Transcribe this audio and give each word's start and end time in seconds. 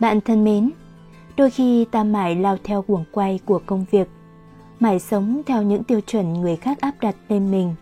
Bạn 0.00 0.20
thân 0.20 0.44
mến, 0.44 0.70
đôi 1.36 1.50
khi 1.50 1.84
ta 1.84 2.04
mãi 2.04 2.36
lao 2.36 2.56
theo 2.64 2.84
guồng 2.88 3.04
quay 3.12 3.40
của 3.44 3.60
công 3.66 3.84
việc, 3.90 4.08
mãi 4.80 4.98
sống 4.98 5.42
theo 5.46 5.62
những 5.62 5.84
tiêu 5.84 6.00
chuẩn 6.00 6.32
người 6.32 6.56
khác 6.56 6.80
áp 6.80 6.94
đặt 7.00 7.16
lên 7.28 7.50
mình, 7.50 7.74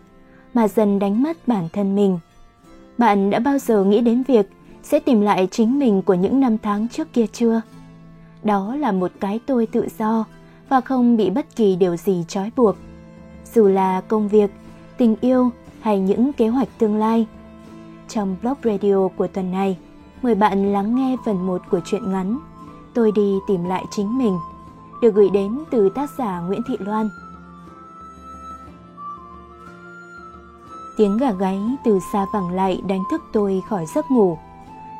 mà 0.55 0.69
dần 0.69 0.99
đánh 0.99 1.23
mất 1.23 1.49
bản 1.49 1.69
thân 1.73 1.97
mình. 1.97 2.19
Bạn 2.99 3.31
đã 3.31 3.39
bao 3.39 3.59
giờ 3.59 3.85
nghĩ 3.85 4.01
đến 4.01 4.23
việc 4.23 4.51
sẽ 4.83 5.01
tìm 5.01 5.21
lại 5.21 5.49
chính 5.51 5.79
mình 5.79 6.03
của 6.03 6.15
những 6.15 6.41
năm 6.41 6.59
tháng 6.59 6.89
trước 6.89 7.13
kia 7.13 7.27
chưa? 7.33 7.61
Đó 8.43 8.77
là 8.77 8.93
một 8.93 9.13
cái 9.21 9.41
tôi 9.47 9.67
tự 9.67 9.89
do 9.99 10.25
và 10.69 10.81
không 10.81 11.17
bị 11.17 11.31
bất 11.31 11.57
kỳ 11.57 11.77
điều 11.77 11.97
gì 11.97 12.25
trói 12.29 12.51
buộc. 12.57 12.77
Dù 13.55 13.69
là 13.69 14.01
công 14.01 14.29
việc, 14.29 14.51
tình 14.99 15.17
yêu 15.21 15.51
hay 15.81 16.01
những 16.01 16.33
kế 16.33 16.49
hoạch 16.49 16.69
tương 16.79 16.97
lai. 16.97 17.27
Trong 18.09 18.37
blog 18.43 18.57
radio 18.65 19.09
của 19.17 19.27
tuần 19.27 19.51
này, 19.51 19.79
mời 20.23 20.35
bạn 20.35 20.73
lắng 20.73 20.95
nghe 20.95 21.17
phần 21.25 21.47
1 21.47 21.63
của 21.71 21.81
truyện 21.85 22.13
ngắn 22.13 22.39
Tôi 22.97 23.13
đi 23.13 23.39
tìm 23.47 23.65
lại 23.65 23.85
chính 23.91 24.19
mình, 24.19 24.39
được 25.03 25.15
gửi 25.15 25.31
đến 25.31 25.59
từ 25.71 25.89
tác 25.89 26.11
giả 26.19 26.41
Nguyễn 26.41 26.61
Thị 26.69 26.77
Loan. 26.79 27.11
Tiếng 30.97 31.19
gà 31.19 31.33
gáy 31.33 31.61
từ 31.85 31.99
xa 32.13 32.27
vẳng 32.33 32.51
lại 32.51 32.83
đánh 32.89 33.03
thức 33.11 33.23
tôi 33.33 33.63
khỏi 33.69 33.87
giấc 33.95 34.11
ngủ. 34.11 34.39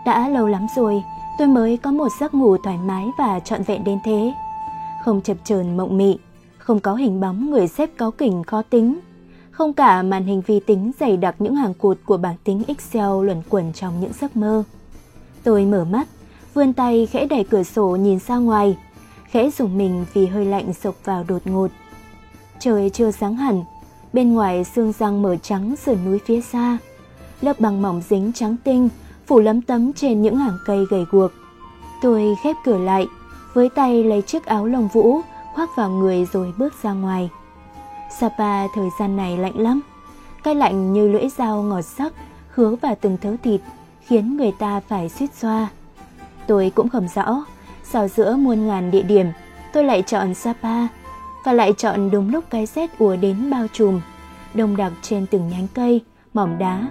Đã 0.07 0.29
lâu 0.29 0.47
lắm 0.47 0.67
rồi, 0.77 1.03
tôi 1.39 1.49
mới 1.49 1.77
có 1.77 1.93
một 1.93 2.09
giấc 2.21 2.35
ngủ 2.35 2.57
thoải 2.57 2.79
mái 2.79 3.11
và 3.19 3.41
trọn 3.41 3.63
vẹn 3.63 3.85
đến 3.85 3.99
thế. 4.05 4.35
Không 5.05 5.21
chập 5.21 5.37
chờn 5.45 5.77
mộng 5.77 5.97
mị, 5.97 6.19
không 6.59 6.81
có 6.81 6.95
hình 6.95 7.21
bóng 7.21 7.51
người 7.51 7.69
xếp 7.69 7.91
cáo 7.99 8.11
kỉnh 8.11 8.43
khó 8.43 8.63
tính, 8.63 9.01
không 9.57 9.73
cả 9.73 10.03
màn 10.03 10.25
hình 10.25 10.43
vi 10.47 10.61
tính 10.61 10.93
dày 11.01 11.17
đặc 11.17 11.35
những 11.39 11.57
hàng 11.57 11.75
cột 11.75 11.99
của 12.05 12.17
bảng 12.17 12.37
tính 12.45 12.63
Excel 12.69 13.25
luẩn 13.25 13.43
quẩn 13.49 13.73
trong 13.73 14.01
những 14.01 14.13
giấc 14.21 14.37
mơ. 14.37 14.63
Tôi 15.43 15.65
mở 15.65 15.85
mắt, 15.85 16.09
vươn 16.55 16.73
tay 16.73 17.07
khẽ 17.07 17.27
đẩy 17.27 17.45
cửa 17.45 17.63
sổ 17.63 17.87
nhìn 17.87 18.19
ra 18.19 18.37
ngoài, 18.37 18.77
khẽ 19.31 19.51
dùng 19.51 19.79
mình 19.79 20.05
vì 20.15 20.27
hơi 20.27 20.47
lạnh 20.47 20.73
sộc 20.73 20.95
vào 21.05 21.25
đột 21.29 21.43
ngột. 21.45 21.71
Trời 22.59 22.91
chưa 22.91 23.11
sáng 23.11 23.37
hẳn, 23.37 23.65
bên 24.13 24.35
ngoài 24.35 24.65
sương 24.65 24.93
răng 24.99 25.23
mở 25.23 25.37
trắng 25.37 25.77
sườn 25.77 26.05
núi 26.05 26.19
phía 26.27 26.41
xa. 26.41 26.79
Lớp 27.41 27.61
băng 27.61 27.83
mỏng 27.83 28.03
dính 28.09 28.33
trắng 28.33 28.57
tinh, 28.65 28.89
phủ 29.27 29.41
lấm 29.41 29.63
tấm 29.63 29.93
trên 29.93 30.23
những 30.23 30.37
hàng 30.37 30.59
cây 30.67 30.85
gầy 30.91 31.05
guộc. 31.11 31.31
Tôi 32.03 32.35
khép 32.43 32.57
cửa 32.65 32.79
lại, 32.79 33.07
với 33.55 33.69
tay 33.69 34.05
lấy 34.05 34.23
chiếc 34.23 34.45
áo 34.45 34.67
lông 34.67 34.89
vũ 34.89 35.21
khoác 35.55 35.71
vào 35.77 35.91
người 35.91 36.27
rồi 36.33 36.53
bước 36.59 36.75
ra 36.83 36.93
ngoài. 36.93 37.31
Sapa 38.21 38.67
thời 38.75 38.89
gian 38.99 39.17
này 39.17 39.37
lạnh 39.37 39.59
lắm, 39.59 39.81
cái 40.45 40.55
lạnh 40.55 40.93
như 40.93 41.09
lưỡi 41.09 41.29
dao 41.29 41.63
ngọt 41.63 41.83
sắc 41.83 42.13
khứa 42.51 42.75
vào 42.81 42.95
từng 43.01 43.17
thớ 43.17 43.37
thịt 43.43 43.61
khiến 44.01 44.37
người 44.37 44.53
ta 44.59 44.81
phải 44.81 45.09
suýt 45.09 45.35
xoa. 45.35 45.69
Tôi 46.47 46.73
cũng 46.75 46.89
không 46.89 47.09
rõ, 47.15 47.45
sao 47.85 48.09
giữa 48.09 48.37
muôn 48.37 48.67
ngàn 48.67 48.91
địa 48.91 49.03
điểm, 49.03 49.27
tôi 49.73 49.85
lại 49.85 50.03
chọn 50.03 50.35
Sapa, 50.35 50.87
và 51.45 51.53
lại 51.53 51.73
chọn 51.77 52.11
đúng 52.11 52.31
lúc 52.31 52.45
cái 52.51 52.67
rét 52.67 52.99
ùa 52.99 53.17
đến 53.17 53.51
bao 53.51 53.67
trùm, 53.73 54.01
đông 54.55 54.77
đặc 54.77 54.93
trên 55.03 55.27
từng 55.27 55.49
nhánh 55.49 55.67
cây, 55.75 56.01
mỏm 56.35 56.59
đá. 56.59 56.89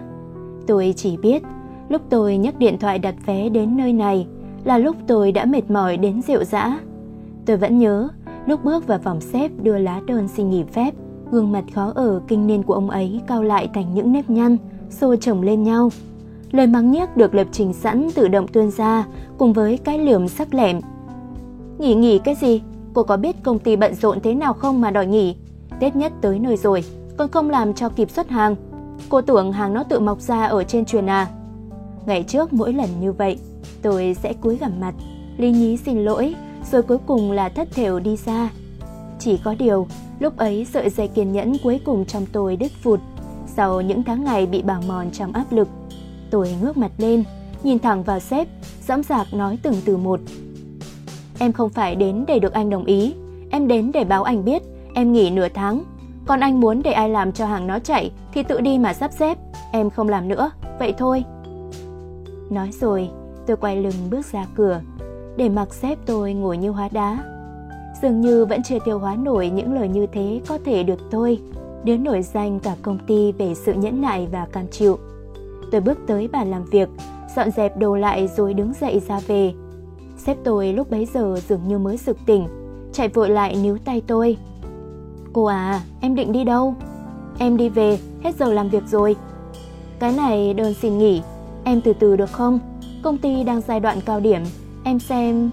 Tôi 0.67 0.93
chỉ 0.97 1.17
biết, 1.17 1.43
lúc 1.89 2.01
tôi 2.09 2.37
nhấc 2.37 2.59
điện 2.59 2.77
thoại 2.79 2.99
đặt 2.99 3.15
vé 3.25 3.49
đến 3.49 3.77
nơi 3.77 3.93
này 3.93 4.27
là 4.63 4.77
lúc 4.77 4.95
tôi 5.07 5.31
đã 5.31 5.45
mệt 5.45 5.69
mỏi 5.69 5.97
đến 5.97 6.21
rượu 6.21 6.43
dã. 6.43 6.79
Tôi 7.45 7.57
vẫn 7.57 7.79
nhớ, 7.79 8.07
lúc 8.45 8.63
bước 8.63 8.87
vào 8.87 8.99
phòng 9.03 9.21
xếp 9.21 9.51
đưa 9.61 9.77
lá 9.77 10.01
đơn 10.05 10.27
xin 10.27 10.49
nghỉ 10.49 10.63
phép, 10.73 10.91
gương 11.31 11.51
mặt 11.51 11.63
khó 11.73 11.91
ở 11.95 12.21
kinh 12.27 12.47
niên 12.47 12.63
của 12.63 12.73
ông 12.73 12.89
ấy 12.89 13.21
cao 13.27 13.43
lại 13.43 13.69
thành 13.73 13.93
những 13.93 14.11
nếp 14.11 14.29
nhăn, 14.29 14.57
xô 14.89 15.15
chồng 15.15 15.41
lên 15.41 15.63
nhau. 15.63 15.89
Lời 16.51 16.67
mắng 16.67 16.91
nhiếc 16.91 17.17
được 17.17 17.35
lập 17.35 17.47
trình 17.51 17.73
sẵn 17.73 18.07
tự 18.15 18.27
động 18.27 18.47
tuôn 18.47 18.71
ra 18.71 19.05
cùng 19.37 19.53
với 19.53 19.77
cái 19.77 19.99
liềm 19.99 20.27
sắc 20.27 20.53
lẹm. 20.53 20.79
Nghỉ 21.79 21.95
nghỉ 21.95 22.19
cái 22.19 22.35
gì? 22.35 22.61
Cô 22.93 23.03
có 23.03 23.17
biết 23.17 23.43
công 23.43 23.59
ty 23.59 23.75
bận 23.75 23.93
rộn 23.93 24.19
thế 24.19 24.33
nào 24.33 24.53
không 24.53 24.81
mà 24.81 24.91
đòi 24.91 25.07
nghỉ? 25.07 25.35
Tết 25.79 25.95
nhất 25.95 26.13
tới 26.21 26.39
nơi 26.39 26.57
rồi, 26.57 26.83
còn 27.17 27.31
không 27.31 27.49
làm 27.49 27.73
cho 27.73 27.89
kịp 27.89 28.11
xuất 28.11 28.29
hàng. 28.29 28.55
Cô 29.09 29.21
tưởng 29.21 29.51
hàng 29.51 29.73
nó 29.73 29.83
tự 29.83 29.99
mọc 29.99 30.21
ra 30.21 30.45
ở 30.45 30.63
trên 30.63 30.85
truyền 30.85 31.09
à? 31.09 31.27
Ngày 32.05 32.23
trước 32.23 32.53
mỗi 32.53 32.73
lần 32.73 32.89
như 33.01 33.11
vậy, 33.11 33.39
tôi 33.81 34.15
sẽ 34.23 34.33
cúi 34.33 34.57
gằm 34.57 34.79
mặt, 34.79 34.93
lý 35.37 35.51
nhí 35.51 35.77
xin 35.77 36.05
lỗi, 36.05 36.35
rồi 36.71 36.81
cuối 36.81 36.97
cùng 37.05 37.31
là 37.31 37.49
thất 37.49 37.67
thểu 37.71 37.99
đi 37.99 38.17
ra. 38.25 38.49
Chỉ 39.19 39.37
có 39.37 39.55
điều, 39.59 39.87
lúc 40.19 40.37
ấy 40.37 40.65
sợi 40.65 40.89
dây 40.89 41.07
kiên 41.07 41.31
nhẫn 41.31 41.57
cuối 41.63 41.79
cùng 41.85 42.05
trong 42.05 42.25
tôi 42.31 42.55
đứt 42.55 42.71
phụt. 42.83 42.99
Sau 43.47 43.81
những 43.81 44.03
tháng 44.03 44.23
ngày 44.23 44.45
bị 44.45 44.61
bào 44.61 44.81
mòn 44.87 45.11
trong 45.11 45.31
áp 45.33 45.51
lực, 45.51 45.67
Tôi 46.29 46.55
ngước 46.61 46.77
mặt 46.77 46.91
lên, 46.97 47.23
nhìn 47.63 47.79
thẳng 47.79 48.03
vào 48.03 48.19
sếp, 48.19 48.47
dõng 48.87 49.03
dạc 49.03 49.33
nói 49.33 49.59
từng 49.63 49.75
từ 49.85 49.97
một. 49.97 50.19
Em 51.39 51.51
không 51.51 51.69
phải 51.69 51.95
đến 51.95 52.23
để 52.27 52.39
được 52.39 52.53
anh 52.53 52.69
đồng 52.69 52.85
ý, 52.85 53.13
em 53.51 53.67
đến 53.67 53.91
để 53.93 54.03
báo 54.03 54.23
anh 54.23 54.45
biết 54.45 54.63
em 54.93 55.13
nghỉ 55.13 55.29
nửa 55.29 55.47
tháng. 55.53 55.83
Còn 56.25 56.39
anh 56.39 56.59
muốn 56.59 56.81
để 56.83 56.91
ai 56.91 57.09
làm 57.09 57.31
cho 57.31 57.45
hàng 57.45 57.67
nó 57.67 57.79
chạy 57.79 58.11
thì 58.33 58.43
tự 58.43 58.61
đi 58.61 58.77
mà 58.77 58.93
sắp 58.93 59.11
xếp, 59.19 59.37
em 59.71 59.89
không 59.89 60.09
làm 60.09 60.27
nữa, 60.27 60.51
vậy 60.79 60.93
thôi. 60.97 61.23
Nói 62.49 62.69
rồi, 62.71 63.09
tôi 63.47 63.57
quay 63.57 63.77
lưng 63.77 64.09
bước 64.09 64.25
ra 64.31 64.45
cửa, 64.55 64.81
để 65.37 65.49
mặc 65.49 65.73
sếp 65.73 65.97
tôi 66.05 66.33
ngồi 66.33 66.57
như 66.57 66.69
hóa 66.69 66.89
đá. 66.91 67.17
Dường 68.01 68.21
như 68.21 68.45
vẫn 68.45 68.63
chưa 68.63 68.77
tiêu 68.85 68.99
hóa 68.99 69.15
nổi 69.15 69.49
những 69.49 69.73
lời 69.73 69.87
như 69.87 70.07
thế 70.07 70.41
có 70.47 70.59
thể 70.65 70.83
được 70.83 70.99
tôi, 71.11 71.39
đứa 71.83 71.97
nổi 71.97 72.21
danh 72.21 72.59
cả 72.59 72.75
công 72.81 72.97
ty 73.07 73.31
về 73.31 73.53
sự 73.55 73.73
nhẫn 73.73 74.01
nại 74.01 74.27
và 74.31 74.47
cam 74.51 74.67
chịu. 74.67 74.99
Tôi 75.71 75.81
bước 75.81 75.97
tới 76.07 76.27
bàn 76.27 76.51
làm 76.51 76.65
việc, 76.65 76.89
dọn 77.35 77.51
dẹp 77.51 77.77
đồ 77.77 77.95
lại 77.95 78.27
rồi 78.27 78.53
đứng 78.53 78.73
dậy 78.81 79.01
ra 79.07 79.19
về. 79.27 79.53
Sếp 80.17 80.37
tôi 80.43 80.73
lúc 80.73 80.91
bấy 80.91 81.05
giờ 81.13 81.35
dường 81.47 81.67
như 81.67 81.77
mới 81.77 81.97
sực 81.97 82.17
tỉnh, 82.25 82.47
chạy 82.93 83.07
vội 83.07 83.29
lại 83.29 83.55
níu 83.63 83.77
tay 83.77 84.01
tôi. 84.07 84.37
Cô 85.33 85.45
à, 85.45 85.81
em 86.01 86.15
định 86.15 86.31
đi 86.31 86.43
đâu? 86.43 86.75
Em 87.39 87.57
đi 87.57 87.69
về, 87.69 87.99
hết 88.23 88.35
giờ 88.39 88.53
làm 88.53 88.69
việc 88.69 88.83
rồi. 88.87 89.15
Cái 89.99 90.13
này 90.13 90.53
đơn 90.53 90.73
xin 90.73 90.97
nghỉ, 90.97 91.21
em 91.63 91.81
từ 91.81 91.93
từ 91.93 92.15
được 92.15 92.31
không? 92.31 92.59
Công 93.03 93.17
ty 93.17 93.43
đang 93.43 93.61
giai 93.61 93.79
đoạn 93.79 93.97
cao 94.05 94.19
điểm, 94.19 94.41
em 94.83 94.99
xem... 94.99 95.49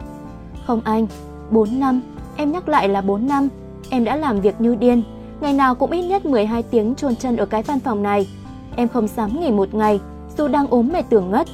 Không 0.67 0.81
anh, 0.85 1.07
4 1.51 1.81
năm, 1.81 2.01
em 2.43 2.53
nhắc 2.53 2.69
lại 2.69 2.89
là 2.89 3.01
4 3.01 3.27
năm, 3.27 3.49
em 3.91 4.05
đã 4.05 4.17
làm 4.17 4.41
việc 4.41 4.61
như 4.61 4.75
điên, 4.75 5.03
ngày 5.41 5.53
nào 5.53 5.75
cũng 5.75 5.91
ít 5.91 6.03
nhất 6.03 6.27
12 6.27 6.63
tiếng 6.63 6.95
chôn 6.95 7.17
chân 7.17 7.37
ở 7.37 7.47
cái 7.47 7.63
văn 7.63 7.81
phòng 7.81 8.03
này. 8.03 8.29
Em 8.77 8.89
không 8.89 9.09
dám 9.09 9.41
nghỉ 9.41 9.51
một 9.51 9.75
ngày, 9.75 10.01
dù 10.37 10.49
đang 10.49 10.67
ốm 10.67 10.89
mệt 10.93 11.05
tưởng 11.11 11.31
ngất. 11.31 11.47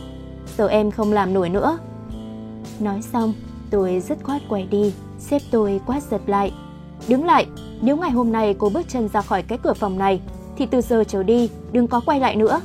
Giờ 0.56 0.68
em 0.68 0.90
không 0.90 1.12
làm 1.12 1.34
nổi 1.34 1.48
nữa. 1.48 1.78
Nói 2.80 3.02
xong, 3.02 3.32
tôi 3.70 4.00
dứt 4.00 4.18
khoát 4.22 4.42
quay 4.48 4.68
đi, 4.70 4.94
xếp 5.18 5.42
tôi 5.50 5.80
quát 5.86 6.02
giật 6.02 6.20
lại. 6.26 6.52
Đứng 7.08 7.24
lại, 7.24 7.46
nếu 7.80 7.96
ngày 7.96 8.10
hôm 8.10 8.32
nay 8.32 8.54
cô 8.58 8.70
bước 8.74 8.88
chân 8.88 9.08
ra 9.08 9.22
khỏi 9.22 9.42
cái 9.42 9.58
cửa 9.58 9.74
phòng 9.74 9.98
này, 9.98 10.20
thì 10.56 10.66
từ 10.66 10.80
giờ 10.80 11.04
trở 11.04 11.22
đi, 11.22 11.50
đừng 11.72 11.86
có 11.86 12.00
quay 12.06 12.20
lại 12.20 12.36
nữa. 12.36 12.60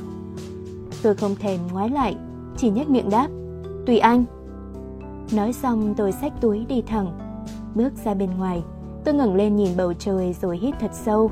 Tôi 1.02 1.14
không 1.14 1.36
thèm 1.36 1.60
ngoái 1.72 1.90
lại, 1.90 2.16
chỉ 2.56 2.70
nhếch 2.70 2.90
miệng 2.90 3.10
đáp. 3.10 3.28
Tùy 3.86 3.98
anh. 3.98 4.24
Nói 5.32 5.52
xong 5.52 5.94
tôi 5.96 6.12
xách 6.12 6.32
túi 6.40 6.64
đi 6.68 6.82
thẳng. 6.82 7.23
Bước 7.74 7.92
ra 8.04 8.14
bên 8.14 8.30
ngoài, 8.38 8.62
tôi 9.04 9.14
ngẩng 9.14 9.34
lên 9.34 9.56
nhìn 9.56 9.76
bầu 9.76 9.92
trời 9.92 10.32
rồi 10.32 10.58
hít 10.58 10.74
thật 10.80 10.90
sâu. 10.92 11.30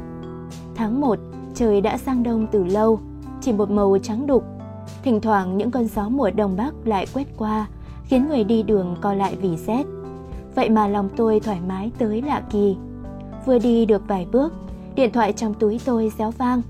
Tháng 0.75 1.01
1, 1.01 1.19
trời 1.55 1.81
đã 1.81 1.99
sang 1.99 2.23
đông 2.23 2.47
từ 2.53 2.65
lâu, 2.65 3.01
chỉ 3.41 3.53
một 3.53 3.71
màu 3.71 3.99
trắng 4.03 4.27
đục. 4.27 4.45
Thỉnh 5.03 5.21
thoảng 5.21 5.59
những 5.59 5.71
cơn 5.71 5.89
gió 5.89 6.09
mùa 6.09 6.31
đông 6.31 6.57
bắc 6.57 6.75
lại 6.85 7.07
quét 7.15 7.27
qua, 7.37 7.67
khiến 8.05 8.29
người 8.29 8.45
đi 8.45 8.63
đường 8.63 8.97
co 9.01 9.15
lại 9.15 9.37
vì 9.41 9.57
rét. 9.57 9.87
Vậy 10.55 10.71
mà 10.71 10.89
lòng 10.89 11.09
tôi 11.17 11.41
thoải 11.41 11.61
mái 11.69 11.91
tới 11.99 12.23
lạ 12.23 12.43
kỳ. 12.51 12.77
Vừa 13.47 13.59
đi 13.59 13.87
được 13.87 14.03
vài 14.09 14.27
bước, 14.33 14.53
điện 14.95 15.13
thoại 15.13 15.33
trong 15.33 15.55
túi 15.55 15.81
tôi 15.85 16.13
réo 16.19 16.31
vang. 16.31 16.63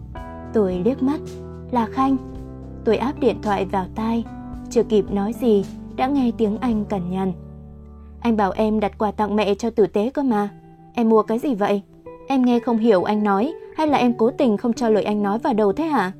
Tôi 0.53 0.83
liếc 0.85 1.03
mắt, 1.03 1.21
là 1.71 1.87
Khanh. 1.87 2.17
Tôi 2.85 2.97
áp 2.97 3.21
điện 3.21 3.37
thoại 3.43 3.65
vào 3.65 3.87
tai, 3.95 4.25
chưa 4.71 4.83
kịp 4.83 5.05
nói 5.11 5.33
gì, 5.41 5.65
đã 5.97 6.07
nghe 6.07 6.31
tiếng 6.39 6.59
anh 6.59 6.85
cằn 6.85 7.11
nhằn. 7.11 7.33
Anh 8.23 8.37
bảo 8.37 8.53
em 8.57 8.81
đặt 8.81 8.99
quà 8.99 9.11
tặng 9.11 9.37
mẹ 9.37 9.55
cho 9.55 9.71
tử 9.71 9.87
tế 9.87 10.11
cơ 10.11 10.23
mà. 10.23 10.49
Em 10.95 11.09
mua 11.09 11.23
cái 11.23 11.39
gì 11.39 11.55
vậy? 11.55 11.83
Em 12.29 12.43
nghe 12.43 12.59
không 12.59 12.79
hiểu 12.79 13.03
anh 13.03 13.23
nói 13.23 13.53
hay 13.77 13.87
là 13.87 13.99
em 13.99 14.15
cố 14.19 14.31
tình 14.31 14.57
không 14.57 14.73
cho 14.73 14.89
lời 14.89 15.05
anh 15.05 15.23
nói 15.23 15.39
vào 15.39 15.55
đầu 15.55 15.73
thế 15.73 15.85
hả? 15.85 16.13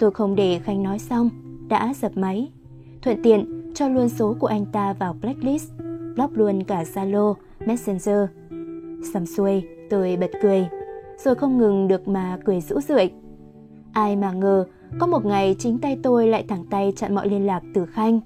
Tôi 0.00 0.10
không 0.10 0.34
để 0.34 0.58
Khanh 0.58 0.82
nói 0.82 0.98
xong, 0.98 1.30
đã 1.68 1.94
dập 2.00 2.16
máy. 2.16 2.50
Thuận 3.02 3.22
tiện 3.22 3.72
cho 3.74 3.88
luôn 3.88 4.08
số 4.08 4.36
của 4.40 4.46
anh 4.46 4.66
ta 4.66 4.92
vào 4.92 5.16
blacklist, 5.20 5.70
block 6.14 6.36
luôn 6.36 6.64
cả 6.64 6.82
Zalo, 6.94 7.34
Messenger. 7.66 8.18
Xong 9.12 9.26
xuôi, 9.26 9.62
tôi 9.90 10.16
bật 10.16 10.30
cười, 10.42 10.68
rồi 11.24 11.34
không 11.34 11.58
ngừng 11.58 11.88
được 11.88 12.08
mà 12.08 12.38
cười 12.44 12.60
rũ 12.60 12.80
rượi. 12.80 13.10
Ai 13.92 14.16
mà 14.16 14.32
ngờ, 14.32 14.64
có 14.98 15.06
một 15.06 15.24
ngày 15.24 15.56
chính 15.58 15.78
tay 15.78 15.98
tôi 16.02 16.26
lại 16.26 16.44
thẳng 16.48 16.64
tay 16.70 16.92
chặn 16.96 17.14
mọi 17.14 17.28
liên 17.28 17.46
lạc 17.46 17.62
từ 17.74 17.86
Khanh. 17.86 18.20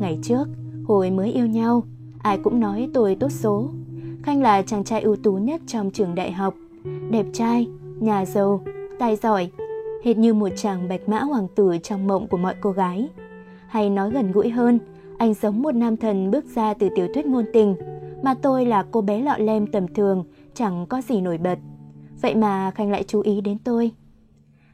Ngày 0.00 0.18
trước, 0.22 0.44
hồi 0.84 1.10
mới 1.10 1.32
yêu 1.32 1.46
nhau, 1.46 1.82
ai 2.22 2.38
cũng 2.38 2.60
nói 2.60 2.88
tôi 2.94 3.16
tốt 3.20 3.32
số. 3.32 3.68
Khanh 4.22 4.42
là 4.42 4.62
chàng 4.62 4.84
trai 4.84 5.00
ưu 5.00 5.16
tú 5.16 5.32
nhất 5.32 5.60
trong 5.66 5.90
trường 5.90 6.14
đại 6.14 6.32
học, 6.32 6.54
đẹp 7.10 7.26
trai, 7.32 7.68
nhà 8.00 8.24
giàu, 8.24 8.64
tài 8.98 9.16
giỏi, 9.16 9.50
hệt 10.04 10.18
như 10.18 10.34
một 10.34 10.48
chàng 10.56 10.88
bạch 10.88 11.08
mã 11.08 11.20
hoàng 11.20 11.46
tử 11.54 11.76
trong 11.82 12.06
mộng 12.06 12.26
của 12.26 12.36
mọi 12.36 12.54
cô 12.60 12.70
gái. 12.70 13.08
Hay 13.68 13.90
nói 13.90 14.10
gần 14.10 14.32
gũi 14.32 14.50
hơn, 14.50 14.78
anh 15.18 15.34
giống 15.34 15.62
một 15.62 15.74
nam 15.74 15.96
thần 15.96 16.30
bước 16.30 16.44
ra 16.54 16.74
từ 16.74 16.88
tiểu 16.96 17.08
thuyết 17.14 17.26
ngôn 17.26 17.44
tình, 17.52 17.76
mà 18.22 18.34
tôi 18.34 18.66
là 18.66 18.84
cô 18.90 19.00
bé 19.00 19.20
lọ 19.20 19.36
lem 19.38 19.66
tầm 19.66 19.94
thường, 19.94 20.24
chẳng 20.54 20.86
có 20.86 21.00
gì 21.00 21.20
nổi 21.20 21.38
bật. 21.38 21.58
Vậy 22.20 22.34
mà 22.34 22.70
Khanh 22.70 22.90
lại 22.90 23.04
chú 23.08 23.20
ý 23.20 23.40
đến 23.40 23.58
tôi. 23.64 23.90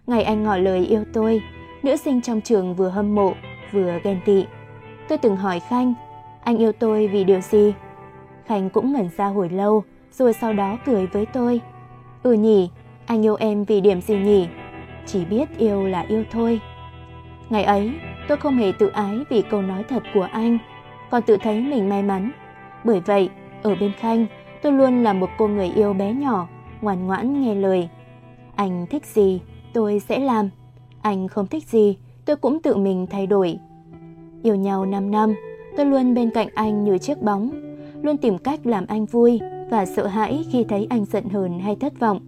Ngày 0.06 0.22
anh 0.22 0.42
ngỏ 0.42 0.56
lời 0.56 0.86
yêu 0.86 1.04
tôi, 1.12 1.40
nữ 1.82 1.96
sinh 1.96 2.20
trong 2.20 2.40
trường 2.40 2.74
vừa 2.74 2.88
hâm 2.88 3.14
mộ, 3.14 3.32
vừa 3.72 3.98
ghen 4.04 4.20
tị. 4.26 4.44
Tôi 5.08 5.18
từng 5.18 5.36
hỏi 5.36 5.60
Khanh, 5.60 5.94
anh 6.44 6.58
yêu 6.58 6.72
tôi 6.72 7.06
vì 7.06 7.24
điều 7.24 7.40
gì? 7.40 7.74
Khanh 8.46 8.70
cũng 8.70 8.92
ngẩn 8.92 9.08
ra 9.16 9.26
hồi 9.26 9.48
lâu, 9.48 9.84
rồi 10.12 10.32
sau 10.32 10.52
đó 10.52 10.78
cười 10.86 11.06
với 11.06 11.26
tôi. 11.26 11.60
Ừ 12.22 12.32
nhỉ, 12.32 12.70
anh 13.06 13.24
yêu 13.24 13.36
em 13.36 13.64
vì 13.64 13.80
điểm 13.80 14.00
gì 14.00 14.16
nhỉ? 14.16 14.48
Chỉ 15.06 15.24
biết 15.24 15.58
yêu 15.58 15.86
là 15.86 16.00
yêu 16.00 16.24
thôi. 16.30 16.60
Ngày 17.50 17.64
ấy, 17.64 17.92
tôi 18.28 18.36
không 18.36 18.56
hề 18.56 18.72
tự 18.78 18.88
ái 18.88 19.18
vì 19.30 19.42
câu 19.42 19.62
nói 19.62 19.84
thật 19.88 20.02
của 20.14 20.28
anh, 20.32 20.58
còn 21.10 21.22
tự 21.22 21.36
thấy 21.36 21.60
mình 21.60 21.88
may 21.88 22.02
mắn. 22.02 22.30
Bởi 22.84 23.00
vậy, 23.00 23.30
ở 23.62 23.74
bên 23.74 23.92
Khanh, 23.92 24.26
tôi 24.62 24.72
luôn 24.72 25.02
là 25.02 25.12
một 25.12 25.30
cô 25.38 25.48
người 25.48 25.68
yêu 25.68 25.92
bé 25.92 26.12
nhỏ, 26.12 26.48
ngoan 26.80 27.06
ngoãn 27.06 27.40
nghe 27.40 27.54
lời. 27.54 27.88
Anh 28.56 28.86
thích 28.86 29.06
gì, 29.06 29.40
tôi 29.72 30.00
sẽ 30.00 30.18
làm. 30.18 30.50
Anh 31.02 31.28
không 31.28 31.46
thích 31.46 31.64
gì, 31.64 31.96
tôi 32.24 32.36
cũng 32.36 32.62
tự 32.62 32.76
mình 32.76 33.06
thay 33.10 33.26
đổi. 33.26 33.58
Yêu 34.42 34.54
nhau 34.54 34.86
5 34.86 35.10
năm, 35.10 35.34
tôi 35.76 35.86
luôn 35.86 36.14
bên 36.14 36.30
cạnh 36.30 36.48
anh 36.54 36.84
như 36.84 36.98
chiếc 36.98 37.22
bóng, 37.22 37.50
luôn 38.02 38.16
tìm 38.16 38.38
cách 38.38 38.66
làm 38.66 38.86
anh 38.86 39.06
vui 39.06 39.40
và 39.70 39.86
sợ 39.86 40.06
hãi 40.06 40.44
khi 40.50 40.64
thấy 40.64 40.86
anh 40.90 41.04
giận 41.04 41.24
hờn 41.28 41.58
hay 41.60 41.76
thất 41.76 42.00
vọng. 42.00 42.20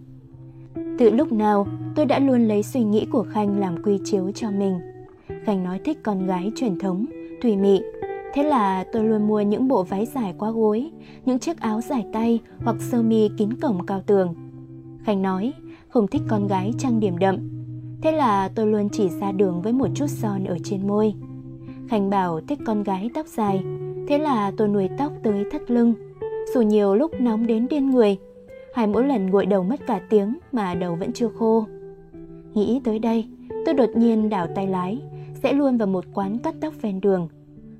Từ 0.97 1.09
lúc 1.09 1.31
nào, 1.31 1.67
tôi 1.95 2.05
đã 2.05 2.19
luôn 2.19 2.47
lấy 2.47 2.63
suy 2.63 2.83
nghĩ 2.83 3.05
của 3.11 3.25
Khanh 3.29 3.59
làm 3.59 3.83
quy 3.83 3.99
chiếu 4.03 4.31
cho 4.31 4.51
mình. 4.51 4.79
Khanh 5.43 5.63
nói 5.63 5.79
thích 5.85 5.97
con 6.03 6.27
gái 6.27 6.51
truyền 6.55 6.79
thống, 6.79 7.05
thùy 7.41 7.55
mị. 7.55 7.81
Thế 8.33 8.43
là 8.43 8.83
tôi 8.93 9.03
luôn 9.03 9.27
mua 9.27 9.41
những 9.41 9.67
bộ 9.67 9.83
váy 9.83 10.05
dài 10.05 10.33
quá 10.37 10.51
gối, 10.51 10.91
những 11.25 11.39
chiếc 11.39 11.59
áo 11.59 11.81
dài 11.81 12.05
tay 12.13 12.39
hoặc 12.63 12.75
sơ 12.79 13.01
mi 13.01 13.29
kín 13.37 13.53
cổng 13.53 13.85
cao 13.85 14.01
tường. 14.05 14.35
Khanh 15.03 15.21
nói 15.21 15.53
không 15.89 16.07
thích 16.07 16.21
con 16.27 16.47
gái 16.47 16.73
trang 16.77 16.99
điểm 16.99 17.17
đậm. 17.17 17.37
Thế 18.01 18.11
là 18.11 18.49
tôi 18.55 18.67
luôn 18.67 18.89
chỉ 18.89 19.09
ra 19.09 19.31
đường 19.31 19.61
với 19.61 19.73
một 19.73 19.87
chút 19.95 20.07
son 20.07 20.45
ở 20.45 20.57
trên 20.63 20.87
môi. 20.87 21.13
Khanh 21.89 22.09
bảo 22.09 22.41
thích 22.47 22.59
con 22.65 22.83
gái 22.83 23.09
tóc 23.13 23.25
dài, 23.27 23.63
thế 24.07 24.17
là 24.17 24.51
tôi 24.57 24.67
nuôi 24.67 24.89
tóc 24.97 25.11
tới 25.23 25.45
thắt 25.51 25.71
lưng. 25.71 25.93
Dù 26.53 26.61
nhiều 26.61 26.95
lúc 26.95 27.11
nóng 27.21 27.47
đến 27.47 27.67
điên 27.69 27.89
người, 27.89 28.17
hai 28.73 28.87
mỗi 28.87 29.07
lần 29.07 29.31
gội 29.31 29.45
đầu 29.45 29.63
mất 29.63 29.79
cả 29.87 30.01
tiếng 30.09 30.37
mà 30.51 30.75
đầu 30.75 30.95
vẫn 30.95 31.13
chưa 31.13 31.29
khô. 31.39 31.65
Nghĩ 32.53 32.81
tới 32.83 32.99
đây, 32.99 33.27
tôi 33.65 33.73
đột 33.73 33.89
nhiên 33.95 34.29
đảo 34.29 34.47
tay 34.55 34.67
lái, 34.67 35.01
sẽ 35.43 35.53
luôn 35.53 35.77
vào 35.77 35.87
một 35.87 36.05
quán 36.13 36.37
cắt 36.37 36.55
tóc 36.61 36.73
ven 36.81 37.01
đường. 37.01 37.27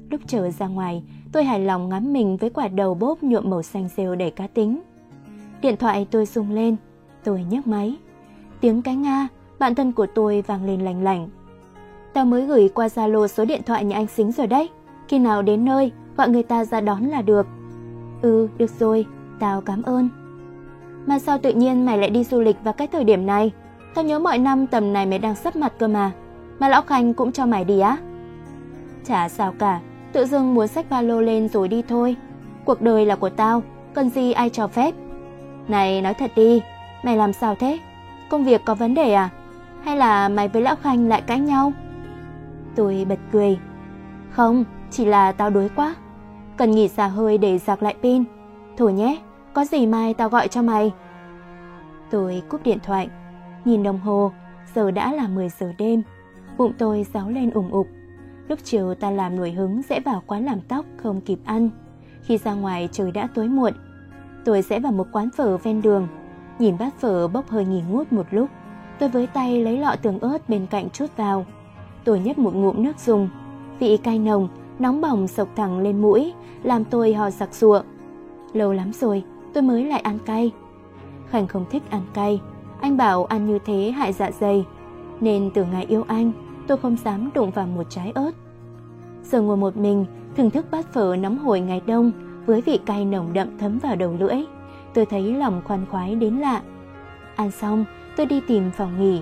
Lúc 0.10 0.22
trở 0.28 0.52
ra 0.52 0.68
ngoài, 0.68 1.04
tôi 1.32 1.44
hài 1.44 1.60
lòng 1.60 1.90
ngắm 1.90 2.14
mình 2.14 2.38
với 2.38 2.50
quả 2.50 2.68
đầu 2.68 2.94
bốp 2.94 3.24
nhuộm 3.24 3.50
màu 3.50 3.64
xanh 3.64 3.88
rêu 3.96 4.16
đầy 4.16 4.32
cá 4.32 4.48
tính. 4.48 4.80
Điện 5.62 5.78
thoại 5.78 6.08
tôi 6.12 6.26
rung 6.26 6.52
lên, 6.52 6.76
tôi 7.24 7.44
nhấc 7.50 7.68
máy. 7.68 7.96
Tiếng 8.62 8.82
cái 8.82 8.96
Nga, 8.96 9.28
bạn 9.60 9.76
thân 9.76 9.92
của 9.92 10.08
tôi 10.16 10.42
vang 10.48 10.66
lên 10.66 10.82
lành 10.82 11.04
lành. 11.04 11.30
Tao 12.18 12.26
mới 12.26 12.46
gửi 12.46 12.70
qua 12.74 12.88
Zalo 12.88 13.28
số 13.28 13.46
điện 13.46 13.62
thoại 13.66 13.86
nhà 13.86 13.96
anh 13.96 14.08
Xính 14.08 14.32
rồi 14.32 14.48
đấy. 14.48 14.70
Khi 15.08 15.20
nào 15.20 15.42
đến 15.42 15.66
nơi, 15.66 15.92
gọi 16.18 16.30
người 16.30 16.44
ta 16.44 16.66
ra 16.66 16.82
đón 16.82 17.04
là 17.04 17.22
được. 17.22 17.48
Ừ, 18.22 18.48
được 18.58 18.70
rồi, 18.80 19.06
tao 19.40 19.62
cảm 19.62 19.84
ơn. 19.84 20.10
Mà 21.06 21.20
sao 21.20 21.38
tự 21.38 21.54
nhiên 21.54 21.86
mày 21.86 21.98
lại 21.98 22.10
đi 22.10 22.24
du 22.24 22.42
lịch 22.42 22.56
vào 22.64 22.74
cái 22.74 22.88
thời 22.88 23.04
điểm 23.04 23.26
này? 23.26 23.52
Tao 23.96 24.06
nhớ 24.06 24.20
mọi 24.20 24.38
năm 24.38 24.68
tầm 24.68 24.94
này 24.94 25.06
mày 25.06 25.20
đang 25.20 25.36
sắp 25.36 25.56
mặt 25.56 25.74
cơ 25.80 25.88
mà. 25.88 26.12
Mà 26.60 26.70
lão 26.70 26.82
Khanh 26.82 27.14
cũng 27.14 27.32
cho 27.32 27.46
mày 27.46 27.64
đi 27.64 27.80
á? 27.80 27.98
Chả 29.06 29.30
sao 29.30 29.54
cả, 29.60 29.80
tự 30.14 30.26
dưng 30.26 30.54
muốn 30.54 30.68
xách 30.68 30.90
ba 30.90 31.02
lô 31.02 31.22
lên 31.22 31.48
rồi 31.48 31.68
đi 31.68 31.82
thôi. 31.82 32.16
Cuộc 32.66 32.82
đời 32.82 33.06
là 33.06 33.16
của 33.16 33.30
tao, 33.30 33.64
cần 33.94 34.10
gì 34.10 34.32
ai 34.32 34.50
cho 34.50 34.68
phép. 34.68 34.96
Này 35.68 36.02
nói 36.02 36.14
thật 36.14 36.32
đi, 36.36 36.62
mày 37.04 37.18
làm 37.18 37.34
sao 37.34 37.56
thế? 37.56 37.80
Công 38.30 38.44
việc 38.44 38.62
có 38.66 38.76
vấn 38.76 38.94
đề 38.94 39.14
à? 39.14 39.30
Hay 39.84 39.98
là 39.98 40.30
mày 40.30 40.48
với 40.48 40.62
lão 40.62 40.76
Khanh 40.76 41.08
lại 41.08 41.22
cãi 41.22 41.40
nhau? 41.40 41.74
Tôi 42.78 43.06
bật 43.10 43.20
cười. 43.32 43.60
Không, 44.30 44.64
chỉ 44.92 45.06
là 45.06 45.32
tao 45.32 45.50
đuối 45.50 45.70
quá. 45.76 45.96
Cần 46.58 46.72
nghỉ 46.72 46.88
xả 46.88 47.08
hơi 47.08 47.38
để 47.38 47.60
sạc 47.60 47.84
lại 47.84 47.96
pin. 48.04 48.24
Thôi 48.78 48.94
nhé, 48.94 49.22
có 49.54 49.66
gì 49.66 49.86
mai 49.86 50.14
tao 50.14 50.30
gọi 50.30 50.48
cho 50.48 50.62
mày. 50.62 50.92
Tôi 52.10 52.44
cúp 52.50 52.64
điện 52.64 52.78
thoại, 52.84 53.10
nhìn 53.66 53.84
đồng 53.84 54.00
hồ, 54.00 54.32
giờ 54.76 54.92
đã 54.92 55.14
là 55.14 55.28
10 55.28 55.50
giờ 55.50 55.74
đêm. 55.78 56.02
Bụng 56.58 56.74
tôi 56.78 57.06
giáo 57.14 57.30
lên 57.30 57.52
ủng 57.52 57.72
ục. 57.72 57.88
Lúc 58.48 58.60
chiều 58.64 58.94
ta 58.94 59.12
làm 59.12 59.36
nổi 59.36 59.52
hứng 59.52 59.84
sẽ 59.84 60.00
vào 60.00 60.24
quán 60.28 60.46
làm 60.46 60.60
tóc 60.62 60.86
không 60.98 61.22
kịp 61.22 61.40
ăn. 61.46 61.70
Khi 62.22 62.38
ra 62.38 62.54
ngoài 62.54 62.90
trời 62.92 63.12
đã 63.12 63.28
tối 63.36 63.48
muộn. 63.48 63.74
Tôi 64.46 64.62
sẽ 64.62 64.80
vào 64.80 64.92
một 64.92 65.08
quán 65.12 65.30
phở 65.38 65.58
ven 65.58 65.82
đường. 65.82 66.08
Nhìn 66.60 66.78
bát 66.78 66.94
phở 67.00 67.28
bốc 67.28 67.50
hơi 67.50 67.66
nghỉ 67.66 67.82
ngút 67.90 68.14
một 68.14 68.26
lúc. 68.32 68.50
Tôi 69.00 69.10
với 69.10 69.28
tay 69.28 69.64
lấy 69.64 69.78
lọ 69.78 69.96
tường 70.02 70.20
ớt 70.20 70.50
bên 70.50 70.68
cạnh 70.68 70.90
chút 70.90 71.18
vào. 71.18 71.46
Tôi 72.08 72.20
nhấp 72.20 72.38
một 72.38 72.56
ngụm 72.56 72.84
nước 72.84 73.00
dùng. 73.00 73.30
Vị 73.80 73.98
cay 73.98 74.20
nồng, 74.20 74.48
nóng 74.80 75.02
bỏng 75.02 75.28
sộc 75.28 75.48
thẳng 75.56 75.80
lên 75.80 76.02
mũi, 76.02 76.34
làm 76.64 76.84
tôi 76.84 77.14
ho 77.14 77.30
sặc 77.30 77.56
sụa. 77.56 77.82
Lâu 78.54 78.74
lắm 78.74 78.94
rồi, 78.94 79.24
tôi 79.54 79.64
mới 79.64 79.86
lại 79.86 80.00
ăn 80.00 80.20
cay. 80.26 80.52
Khanh 81.30 81.48
không 81.48 81.66
thích 81.70 81.84
ăn 81.90 82.02
cay, 82.14 82.42
anh 82.82 82.98
bảo 82.98 83.26
ăn 83.26 83.46
như 83.46 83.60
thế 83.66 83.92
hại 83.92 84.14
dạ 84.14 84.32
dày, 84.32 84.66
nên 85.20 85.52
từ 85.54 85.66
ngày 85.66 85.86
yêu 85.90 86.04
anh, 86.08 86.32
tôi 86.68 86.78
không 86.78 86.98
dám 87.06 87.30
đụng 87.34 87.52
vào 87.52 87.68
một 87.68 87.84
trái 87.90 88.12
ớt. 88.16 88.32
Giờ 89.24 89.42
ngồi 89.42 89.58
một 89.58 89.78
mình, 89.78 90.06
thưởng 90.38 90.50
thức 90.50 90.66
bát 90.72 90.94
phở 90.94 91.16
nóng 91.16 91.38
hổi 91.38 91.60
ngày 91.60 91.82
đông 91.86 92.12
với 92.46 92.62
vị 92.62 92.80
cay 92.86 93.06
nồng 93.06 93.34
đậm 93.34 93.58
thấm 93.58 93.80
vào 93.80 93.96
đầu 93.96 94.16
lưỡi, 94.20 94.38
tôi 94.94 95.06
thấy 95.06 95.34
lòng 95.34 95.62
khoan 95.66 95.86
khoái 95.92 96.16
đến 96.16 96.38
lạ. 96.38 96.62
Ăn 97.36 97.52
xong, 97.52 97.86
tôi 98.18 98.26
đi 98.26 98.42
tìm 98.48 98.72
phòng 98.78 99.00
nghỉ. 99.00 99.22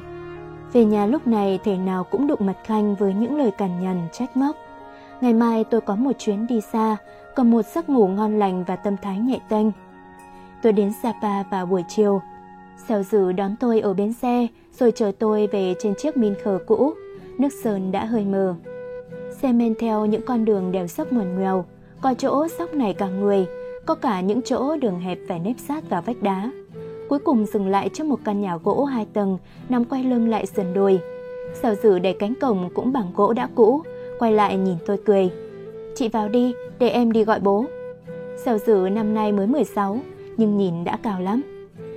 Về 0.75 0.85
nhà 0.85 1.05
lúc 1.05 1.27
này 1.27 1.59
thể 1.63 1.77
nào 1.77 2.03
cũng 2.03 2.27
đụng 2.27 2.39
mặt 2.45 2.57
Khanh 2.63 2.95
với 2.95 3.13
những 3.13 3.37
lời 3.37 3.51
cằn 3.51 3.81
nhằn 3.81 4.07
trách 4.11 4.37
móc. 4.37 4.55
Ngày 5.21 5.33
mai 5.33 5.63
tôi 5.63 5.81
có 5.81 5.95
một 5.95 6.11
chuyến 6.19 6.47
đi 6.47 6.61
xa, 6.61 6.97
còn 7.35 7.51
một 7.51 7.65
giấc 7.65 7.89
ngủ 7.89 8.07
ngon 8.07 8.39
lành 8.39 8.63
và 8.63 8.75
tâm 8.75 8.95
thái 9.01 9.19
nhẹ 9.19 9.39
tênh. 9.49 9.67
Tôi 10.61 10.73
đến 10.73 10.91
Sapa 11.03 11.43
vào 11.43 11.65
buổi 11.65 11.83
chiều. 11.87 12.21
Xèo 12.87 13.03
dữ 13.03 13.31
đón 13.31 13.55
tôi 13.59 13.79
ở 13.79 13.93
bến 13.93 14.13
xe, 14.13 14.47
rồi 14.79 14.91
chở 14.95 15.11
tôi 15.19 15.47
về 15.47 15.75
trên 15.79 15.93
chiếc 15.97 16.17
min 16.17 16.33
khờ 16.43 16.59
cũ. 16.67 16.93
Nước 17.37 17.53
sơn 17.63 17.91
đã 17.91 18.05
hơi 18.05 18.25
mờ. 18.25 18.55
Xe 19.41 19.51
men 19.51 19.73
theo 19.79 20.05
những 20.05 20.25
con 20.25 20.45
đường 20.45 20.71
đèo 20.71 20.87
sóc 20.87 21.07
ngoằn 21.11 21.35
ngoèo, 21.35 21.65
có 22.01 22.13
chỗ 22.13 22.47
sóc 22.47 22.73
này 22.73 22.93
cả 22.93 23.07
người, 23.07 23.45
có 23.85 23.95
cả 23.95 24.21
những 24.21 24.41
chỗ 24.41 24.77
đường 24.77 24.99
hẹp 24.99 25.17
phải 25.27 25.39
nếp 25.39 25.55
sát 25.59 25.89
vào 25.89 26.01
vách 26.01 26.21
đá. 26.21 26.49
Cuối 27.09 27.19
cùng 27.19 27.45
dừng 27.45 27.67
lại 27.67 27.89
trước 27.89 28.03
một 28.03 28.19
căn 28.25 28.41
nhà 28.41 28.57
gỗ 28.63 28.83
hai 28.83 29.05
tầng, 29.13 29.37
nằm 29.69 29.85
quay 29.85 30.03
lưng 30.03 30.29
lại 30.29 30.45
sườn 30.45 30.73
đồi. 30.73 30.99
Xèo 31.61 31.75
dữ 31.75 31.99
đẩy 31.99 32.13
cánh 32.13 32.33
cổng 32.41 32.69
cũng 32.73 32.93
bằng 32.93 33.11
gỗ 33.15 33.33
đã 33.33 33.49
cũ, 33.55 33.81
quay 34.19 34.31
lại 34.33 34.57
nhìn 34.57 34.75
tôi 34.85 34.97
cười. 35.05 35.29
Chị 35.95 36.07
vào 36.07 36.29
đi, 36.29 36.53
để 36.79 36.89
em 36.89 37.11
đi 37.11 37.23
gọi 37.23 37.39
bố. 37.39 37.65
Xèo 38.37 38.57
dữ 38.57 38.89
năm 38.91 39.13
nay 39.13 39.31
mới 39.31 39.47
16, 39.47 39.99
nhưng 40.37 40.57
nhìn 40.57 40.83
đã 40.83 40.97
cao 41.03 41.21
lắm. 41.21 41.41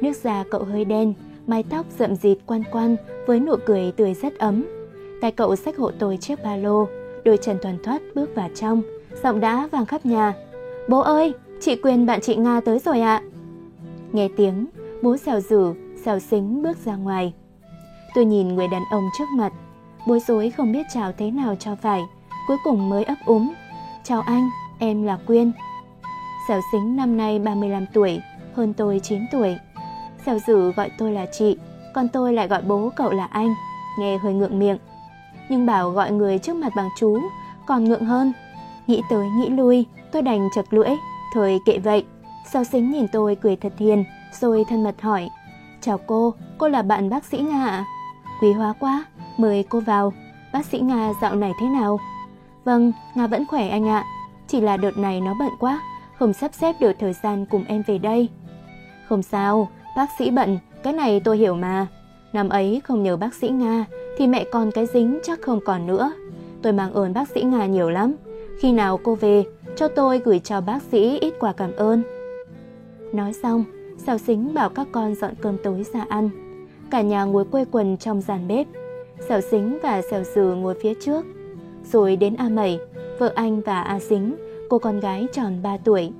Nước 0.01 0.17
da 0.17 0.45
cậu 0.51 0.65
hơi 0.65 0.85
đen, 0.85 1.15
mái 1.47 1.63
tóc 1.63 1.87
rậm 1.99 2.17
rịt 2.17 2.39
quan 2.47 2.63
quan 2.73 2.97
với 3.27 3.41
nụ 3.41 3.55
cười 3.67 3.93
tươi 3.93 4.15
rất 4.15 4.39
ấm. 4.39 4.65
Tay 5.21 5.33
cậu 5.33 5.57
xách 5.57 5.77
hộ 5.77 5.91
tôi 5.99 6.17
chiếc 6.17 6.43
ba 6.45 6.57
lô, 6.57 6.89
đôi 7.25 7.37
chân 7.37 7.59
toàn 7.63 7.79
thoát 7.83 8.03
bước 8.15 8.35
vào 8.35 8.49
trong, 8.55 8.83
giọng 9.23 9.41
đã 9.41 9.69
vang 9.73 9.87
khắp 9.87 10.07
nhà. 10.07 10.35
Bố 10.89 11.01
ơi, 11.01 11.35
chị 11.61 11.77
Quyền 11.77 12.07
bạn 12.07 12.21
chị 12.21 12.37
Nga 12.37 12.61
tới 12.61 12.79
rồi 12.79 13.01
ạ. 13.01 13.23
Nghe 14.13 14.29
tiếng, 14.37 14.67
bố 15.03 15.17
xào 15.17 15.41
rử, 15.41 15.75
xào 16.05 16.19
xính 16.19 16.63
bước 16.63 16.77
ra 16.85 16.97
ngoài. 16.97 17.35
Tôi 18.15 18.25
nhìn 18.25 18.49
người 18.49 18.69
đàn 18.69 18.83
ông 18.91 19.09
trước 19.19 19.29
mặt, 19.37 19.53
bối 20.07 20.21
rối 20.21 20.51
không 20.51 20.73
biết 20.73 20.87
chào 20.95 21.13
thế 21.13 21.31
nào 21.31 21.55
cho 21.55 21.75
phải, 21.75 22.03
cuối 22.49 22.57
cùng 22.65 22.89
mới 22.89 23.05
ấp 23.05 23.17
úng. 23.27 23.53
Chào 24.05 24.21
anh, 24.21 24.49
em 24.79 25.03
là 25.03 25.19
Quyên. 25.27 25.53
Xào 26.49 26.61
xính 26.73 26.97
năm 26.97 27.17
nay 27.17 27.39
35 27.39 27.87
tuổi, 27.93 28.21
hơn 28.55 28.75
tôi 28.75 29.01
9 29.03 29.23
tuổi. 29.33 29.57
Xào 30.27 30.39
dữ 30.47 30.73
gọi 30.73 30.91
tôi 30.99 31.13
là 31.13 31.27
chị, 31.33 31.57
còn 31.95 32.09
tôi 32.09 32.33
lại 32.33 32.49
gọi 32.49 32.63
bố 32.63 32.91
cậu 32.97 33.13
là 33.13 33.25
anh, 33.25 33.55
nghe 33.99 34.19
hơi 34.19 34.35
ngượng 34.35 34.59
miệng. 34.59 34.79
Nhưng 35.49 35.67
bảo 35.67 35.91
gọi 35.91 36.13
người 36.13 36.39
trước 36.39 36.57
mặt 36.57 36.73
bằng 36.77 36.89
chú, 36.99 37.19
còn 37.67 37.85
ngượng 37.85 38.05
hơn. 38.05 38.33
Nghĩ 38.87 39.03
tới 39.11 39.27
nghĩ 39.29 39.49
lui, 39.49 39.87
tôi 40.13 40.23
đành 40.23 40.49
chật 40.55 40.67
lưỡi, 40.71 40.91
thời 41.35 41.59
kệ 41.67 41.79
vậy 41.79 42.05
sao 42.53 42.65
xính 42.65 42.91
nhìn 42.91 43.09
tôi 43.09 43.35
cười 43.35 43.57
thật 43.57 43.73
hiền, 43.79 44.05
rồi 44.41 44.65
thân 44.69 44.83
mật 44.85 45.03
hỏi. 45.03 45.29
Chào 45.81 45.99
cô, 46.07 46.35
cô 46.59 46.69
là 46.69 46.83
bạn 46.83 47.11
bác 47.11 47.25
sĩ 47.25 47.39
Nga 47.39 47.67
ạ? 47.69 47.85
Quý 48.41 48.53
hóa 48.53 48.75
quá, 48.81 49.05
mời 49.37 49.65
cô 49.69 49.81
vào. 49.81 50.13
Bác 50.53 50.67
sĩ 50.67 50.81
Nga 50.81 51.13
dạo 51.23 51.35
này 51.35 51.53
thế 51.61 51.67
nào? 51.67 51.99
Vâng, 52.65 52.93
Nga 53.15 53.27
vẫn 53.27 53.47
khỏe 53.47 53.69
anh 53.69 53.89
ạ. 53.89 54.05
Chỉ 54.49 54.61
là 54.61 54.77
đợt 54.77 54.99
này 54.99 55.21
nó 55.21 55.35
bận 55.39 55.51
quá, 55.61 55.81
không 56.19 56.33
sắp 56.33 56.55
xếp 56.55 56.77
được 56.81 56.93
thời 56.99 57.13
gian 57.13 57.47
cùng 57.47 57.65
em 57.69 57.83
về 57.87 57.99
đây. 57.99 58.29
Không 59.09 59.23
sao, 59.23 59.69
bác 59.97 60.07
sĩ 60.19 60.31
bận, 60.31 60.59
cái 60.83 60.93
này 60.93 61.21
tôi 61.21 61.39
hiểu 61.39 61.55
mà. 61.55 61.87
Năm 62.33 62.49
ấy 62.49 62.81
không 62.85 63.03
nhờ 63.03 63.17
bác 63.17 63.35
sĩ 63.35 63.49
Nga 63.49 63.85
thì 64.19 64.27
mẹ 64.27 64.45
con 64.53 64.71
cái 64.71 64.87
dính 64.87 65.19
chắc 65.23 65.43
không 65.43 65.61
còn 65.65 65.87
nữa. 65.87 66.13
Tôi 66.63 66.73
mang 66.73 66.93
ơn 66.93 67.15
bác 67.15 67.29
sĩ 67.29 67.43
Nga 67.43 67.67
nhiều 67.67 67.91
lắm. 67.91 68.15
Khi 68.61 68.73
nào 68.73 69.01
cô 69.05 69.15
về, 69.15 69.45
cho 69.77 69.89
tôi 69.89 70.19
gửi 70.19 70.39
cho 70.39 70.61
bác 70.61 70.83
sĩ 70.83 71.19
ít 71.19 71.35
quà 71.41 71.53
cảm 71.53 71.73
ơn. 71.77 72.18
Nói 73.13 73.33
xong, 73.33 73.65
Sào 73.97 74.19
Xính 74.19 74.55
bảo 74.55 74.69
các 74.69 74.87
con 74.93 75.15
dọn 75.15 75.35
cơm 75.41 75.57
tối 75.63 75.85
ra 75.93 76.07
ăn. 76.09 76.31
Cả 76.91 77.03
nhà 77.03 77.25
ngồi 77.25 77.45
quây 77.45 77.65
quần 77.65 77.97
trong 77.97 78.21
giàn 78.21 78.49
bếp. 78.49 78.67
Sào 79.29 79.41
Xính 79.41 79.79
và 79.83 80.03
Sào 80.11 80.23
Dừ 80.35 80.55
ngồi 80.55 80.75
phía 80.83 80.95
trước. 80.95 81.25
Rồi 81.93 82.17
đến 82.17 82.37
A 82.37 82.49
Mẩy, 82.49 82.79
vợ 83.19 83.33
anh 83.35 83.61
và 83.61 83.83
A 83.83 83.99
Xính, 83.99 84.37
cô 84.69 84.79
con 84.79 85.01
gái 85.01 85.27
tròn 85.33 85.63
3 85.63 85.77
tuổi. 85.77 86.11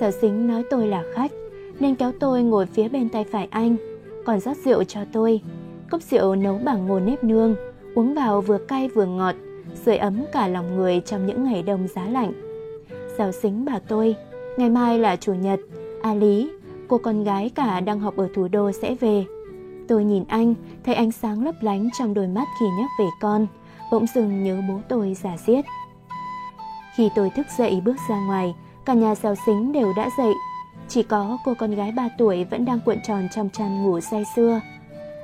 Sào 0.00 0.10
Xính 0.10 0.46
nói 0.46 0.62
tôi 0.70 0.86
là 0.86 1.04
khách, 1.14 1.30
nên 1.80 1.94
kéo 1.94 2.12
tôi 2.20 2.42
ngồi 2.42 2.66
phía 2.66 2.88
bên 2.88 3.08
tay 3.08 3.24
phải 3.24 3.48
anh, 3.50 3.76
còn 4.24 4.40
rót 4.40 4.56
rượu 4.64 4.84
cho 4.84 5.00
tôi. 5.12 5.40
Cốc 5.90 6.02
rượu 6.02 6.34
nấu 6.34 6.58
bằng 6.64 6.86
ngô 6.86 7.00
nếp 7.00 7.24
nương, 7.24 7.54
uống 7.94 8.14
vào 8.14 8.40
vừa 8.40 8.58
cay 8.58 8.88
vừa 8.88 9.06
ngọt, 9.06 9.34
sưởi 9.84 9.96
ấm 9.96 10.24
cả 10.32 10.48
lòng 10.48 10.76
người 10.76 11.00
trong 11.00 11.26
những 11.26 11.44
ngày 11.44 11.62
đông 11.62 11.88
giá 11.88 12.04
lạnh. 12.06 12.32
Sào 13.18 13.32
Xính 13.32 13.64
bảo 13.64 13.80
tôi, 13.88 14.16
ngày 14.56 14.70
mai 14.70 14.98
là 14.98 15.16
chủ 15.16 15.34
nhật, 15.34 15.60
A 16.06 16.14
Lý, 16.14 16.50
cô 16.88 16.98
con 16.98 17.24
gái 17.24 17.50
cả 17.54 17.80
đang 17.80 18.00
học 18.00 18.16
ở 18.16 18.28
thủ 18.34 18.48
đô 18.48 18.72
sẽ 18.72 18.94
về. 18.94 19.24
Tôi 19.88 20.04
nhìn 20.04 20.24
anh, 20.28 20.54
thấy 20.84 20.94
ánh 20.94 21.12
sáng 21.12 21.44
lấp 21.44 21.54
lánh 21.60 21.88
trong 21.98 22.14
đôi 22.14 22.26
mắt 22.26 22.48
khi 22.60 22.66
nhắc 22.78 22.90
về 22.98 23.04
con, 23.20 23.46
bỗng 23.92 24.06
dừng 24.14 24.44
nhớ 24.44 24.60
bố 24.68 24.80
tôi 24.88 25.14
giả 25.14 25.36
giết. 25.46 25.64
Khi 26.96 27.10
tôi 27.14 27.30
thức 27.30 27.46
dậy 27.58 27.82
bước 27.84 27.96
ra 28.08 28.20
ngoài, 28.26 28.54
cả 28.84 28.94
nhà 28.94 29.14
giáo 29.14 29.34
xính 29.46 29.72
đều 29.72 29.92
đã 29.96 30.10
dậy. 30.18 30.32
Chỉ 30.88 31.02
có 31.02 31.38
cô 31.44 31.54
con 31.58 31.74
gái 31.74 31.92
3 31.92 32.08
tuổi 32.18 32.44
vẫn 32.44 32.64
đang 32.64 32.80
cuộn 32.80 32.96
tròn 33.06 33.28
trong 33.34 33.48
chăn 33.52 33.84
ngủ 33.84 34.00
say 34.00 34.24
sưa. 34.36 34.60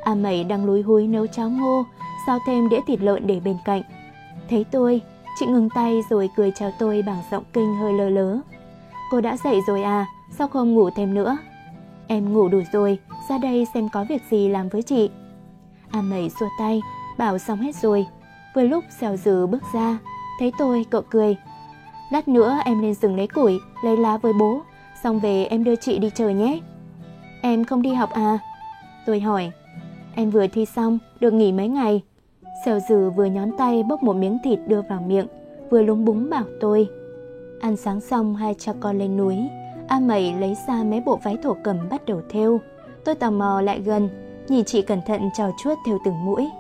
A 0.05 0.15
Mẩy 0.15 0.45
đang 0.45 0.65
lúi 0.65 0.83
húi 0.83 1.09
nấu 1.09 1.27
cháo 1.27 1.51
ngô, 1.51 1.85
sao 2.27 2.39
thêm 2.47 2.69
đĩa 2.69 2.81
thịt 2.87 3.01
lợn 3.01 3.27
để 3.27 3.41
bên 3.41 3.57
cạnh. 3.65 3.83
Thấy 4.51 4.65
tôi, 4.71 5.01
chị 5.41 5.47
ngừng 5.47 5.69
tay 5.71 6.01
rồi 6.11 6.31
cười 6.37 6.53
chào 6.55 6.73
tôi 6.79 7.03
bằng 7.03 7.23
giọng 7.31 7.45
kinh 7.53 7.77
hơi 7.77 7.93
lơ 7.93 8.09
lớ. 8.09 8.39
Cô 9.11 9.21
đã 9.21 9.37
dậy 9.45 9.61
rồi 9.67 9.83
à, 9.83 10.07
sao 10.39 10.49
không 10.49 10.75
ngủ 10.75 10.91
thêm 10.91 11.15
nữa? 11.15 11.37
Em 12.07 12.33
ngủ 12.33 12.49
đủ 12.49 12.61
rồi, 12.73 12.99
ra 13.29 13.39
đây 13.39 13.67
xem 13.75 13.89
có 13.93 14.05
việc 14.09 14.23
gì 14.31 14.49
làm 14.49 14.69
với 14.69 14.83
chị. 14.83 15.11
A 15.91 16.03
Mẩy 16.03 16.31
xua 16.41 16.49
tay, 16.59 16.81
bảo 17.19 17.39
xong 17.39 17.59
hết 17.59 17.75
rồi. 17.75 18.07
Vừa 18.55 18.62
lúc 18.62 18.85
xèo 19.01 19.17
dừ 19.17 19.47
bước 19.47 19.62
ra, 19.75 19.99
thấy 20.39 20.53
tôi 20.59 20.87
cậu 20.91 21.03
cười. 21.11 21.37
Lát 22.11 22.29
nữa 22.29 22.59
em 22.65 22.83
lên 22.83 22.95
rừng 22.95 23.17
lấy 23.17 23.27
củi, 23.27 23.59
lấy 23.85 23.97
lá 23.97 24.17
với 24.17 24.33
bố, 24.33 24.61
xong 25.03 25.21
về 25.21 25.45
em 25.45 25.65
đưa 25.65 25.77
chị 25.77 25.99
đi 25.99 26.11
chơi 26.15 26.35
nhé. 26.35 26.61
Em 27.43 27.65
không 27.65 27.83
đi 27.83 27.95
học 27.95 28.11
à? 28.11 28.39
Tôi 29.07 29.21
hỏi. 29.21 29.51
Em 30.15 30.31
vừa 30.31 30.47
thi 30.47 30.65
xong, 30.65 30.99
được 31.21 31.33
nghỉ 31.33 31.53
mấy 31.53 31.69
ngày. 31.69 32.03
Xèo 32.65 32.81
dừ 32.89 33.11
vừa 33.11 33.25
nhón 33.25 33.51
tay 33.59 33.83
bốc 33.83 34.03
một 34.03 34.17
miếng 34.17 34.39
thịt 34.45 34.59
đưa 34.67 34.83
vào 34.83 35.01
miệng, 35.07 35.27
vừa 35.71 35.83
lúng 35.83 36.05
búng 36.05 36.31
bảo 36.31 36.45
tôi. 36.61 36.89
Ăn 37.61 37.77
sáng 37.77 38.01
xong 38.01 38.35
hai 38.35 38.55
cha 38.59 38.73
con 38.81 38.99
lên 38.99 39.17
núi, 39.17 39.37
A 39.89 40.01
Mẩy 40.01 40.35
lấy 40.41 40.57
ra 40.67 40.85
mấy 40.85 41.01
bộ 41.01 41.19
váy 41.23 41.37
thổ 41.43 41.57
cầm 41.65 41.77
bắt 41.91 42.07
đầu 42.07 42.23
thêu. 42.29 42.61
Tôi 43.05 43.15
tò 43.15 43.31
mò 43.31 43.61
lại 43.61 43.81
gần, 43.81 44.09
nhìn 44.49 44.65
chị 44.65 44.83
cẩn 44.83 45.01
thận 45.07 45.21
trò 45.35 45.51
chuốt 45.62 45.79
theo 45.87 45.99
từng 46.05 46.25
mũi. 46.25 46.51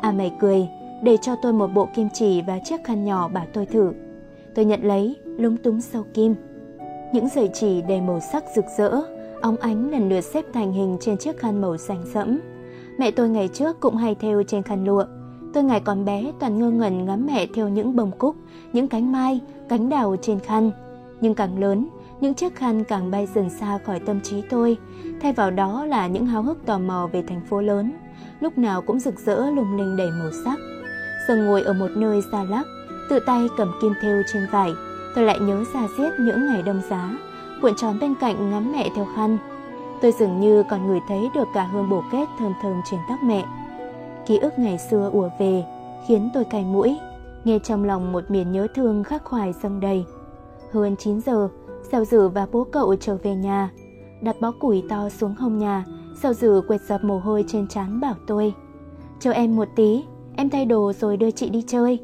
A 0.00 0.12
Mẩy 0.12 0.32
cười, 0.40 0.68
để 1.02 1.16
cho 1.16 1.36
tôi 1.42 1.52
một 1.52 1.66
bộ 1.74 1.88
kim 1.94 2.08
chỉ 2.12 2.42
và 2.42 2.58
chiếc 2.64 2.84
khăn 2.84 3.04
nhỏ 3.04 3.28
bảo 3.28 3.46
tôi 3.52 3.66
thử. 3.66 3.92
Tôi 4.54 4.64
nhận 4.64 4.84
lấy, 4.84 5.16
lúng 5.24 5.56
túng 5.56 5.80
sau 5.80 6.04
kim. 6.14 6.34
Những 7.12 7.28
sợi 7.28 7.50
chỉ 7.54 7.82
đầy 7.82 8.00
màu 8.00 8.20
sắc 8.20 8.44
rực 8.56 8.64
rỡ, 8.78 8.90
óng 9.40 9.56
ánh 9.56 9.90
lần 9.90 10.08
lượt 10.08 10.20
xếp 10.20 10.44
thành 10.52 10.72
hình 10.72 10.96
trên 11.00 11.16
chiếc 11.16 11.38
khăn 11.38 11.60
màu 11.60 11.76
xanh 11.76 12.04
sẫm. 12.14 12.38
Mẹ 12.98 13.10
tôi 13.10 13.28
ngày 13.28 13.48
trước 13.48 13.80
cũng 13.80 13.96
hay 13.96 14.14
thêu 14.14 14.42
trên 14.42 14.62
khăn 14.62 14.84
lụa. 14.84 15.04
Tôi 15.54 15.64
ngày 15.64 15.80
còn 15.80 16.04
bé 16.04 16.32
toàn 16.40 16.58
ngơ 16.58 16.70
ngẩn 16.70 17.04
ngắm 17.04 17.26
mẹ 17.26 17.46
theo 17.54 17.68
những 17.68 17.96
bông 17.96 18.10
cúc, 18.18 18.36
những 18.72 18.88
cánh 18.88 19.12
mai, 19.12 19.40
cánh 19.68 19.88
đào 19.88 20.16
trên 20.22 20.40
khăn. 20.40 20.70
Nhưng 21.20 21.34
càng 21.34 21.58
lớn, 21.58 21.88
những 22.20 22.34
chiếc 22.34 22.54
khăn 22.54 22.84
càng 22.84 23.10
bay 23.10 23.26
dần 23.34 23.50
xa 23.50 23.78
khỏi 23.86 24.00
tâm 24.00 24.20
trí 24.20 24.42
tôi, 24.50 24.76
thay 25.20 25.32
vào 25.32 25.50
đó 25.50 25.84
là 25.84 26.06
những 26.06 26.26
háo 26.26 26.42
hức 26.42 26.66
tò 26.66 26.78
mò 26.78 27.08
về 27.12 27.22
thành 27.22 27.40
phố 27.50 27.60
lớn, 27.60 27.92
lúc 28.40 28.58
nào 28.58 28.82
cũng 28.82 28.98
rực 28.98 29.18
rỡ 29.18 29.50
lung 29.50 29.76
linh 29.76 29.96
đầy 29.96 30.10
màu 30.10 30.30
sắc. 30.44 30.58
Giờ 31.28 31.36
ngồi 31.36 31.62
ở 31.62 31.72
một 31.72 31.90
nơi 31.96 32.20
xa 32.32 32.44
lắc, 32.44 32.66
tự 33.10 33.18
tay 33.26 33.48
cầm 33.56 33.72
kim 33.82 33.92
thêu 34.02 34.22
trên 34.32 34.42
vải, 34.50 34.70
tôi 35.14 35.24
lại 35.24 35.38
nhớ 35.40 35.64
ra 35.74 35.88
giết 35.98 36.10
những 36.20 36.46
ngày 36.46 36.62
đông 36.62 36.82
giá, 36.90 37.18
cuộn 37.62 37.74
tròn 37.76 37.98
bên 38.00 38.14
cạnh 38.20 38.50
ngắm 38.50 38.72
mẹ 38.72 38.88
theo 38.96 39.06
khăn. 39.16 39.38
Tôi 40.02 40.12
dường 40.18 40.40
như 40.40 40.62
còn 40.70 40.86
ngửi 40.86 41.00
thấy 41.08 41.28
được 41.34 41.48
cả 41.54 41.62
hương 41.62 41.90
bổ 41.90 42.02
kết 42.12 42.26
thơm 42.38 42.52
thơm 42.62 42.80
trên 42.90 43.00
tóc 43.08 43.18
mẹ. 43.22 43.44
Ký 44.26 44.38
ức 44.38 44.58
ngày 44.58 44.78
xưa 44.78 45.10
ùa 45.12 45.28
về, 45.38 45.64
khiến 46.08 46.30
tôi 46.34 46.44
cay 46.44 46.64
mũi, 46.64 46.98
nghe 47.44 47.58
trong 47.58 47.84
lòng 47.84 48.12
một 48.12 48.30
miền 48.30 48.52
nhớ 48.52 48.66
thương 48.74 49.04
khắc 49.04 49.24
khoải 49.24 49.52
dâng 49.62 49.80
đầy. 49.80 50.04
Hơn 50.72 50.96
9 50.96 51.20
giờ, 51.20 51.48
Sào 51.92 52.04
Dử 52.04 52.28
và 52.28 52.46
bố 52.52 52.64
cậu 52.64 52.94
trở 53.00 53.16
về 53.22 53.34
nhà, 53.34 53.70
đặt 54.20 54.36
bó 54.40 54.50
củi 54.50 54.82
to 54.88 55.08
xuống 55.08 55.34
hông 55.38 55.58
nhà, 55.58 55.84
Sào 56.22 56.32
Dử 56.32 56.62
quệt 56.68 56.80
dập 56.80 57.04
mồ 57.04 57.18
hôi 57.18 57.44
trên 57.48 57.68
trán 57.68 58.00
bảo 58.00 58.14
tôi. 58.26 58.54
Chờ 59.20 59.30
em 59.30 59.56
một 59.56 59.68
tí, 59.76 60.04
em 60.36 60.50
thay 60.50 60.64
đồ 60.64 60.92
rồi 60.92 61.16
đưa 61.16 61.30
chị 61.30 61.50
đi 61.50 61.64
chơi. 61.66 61.98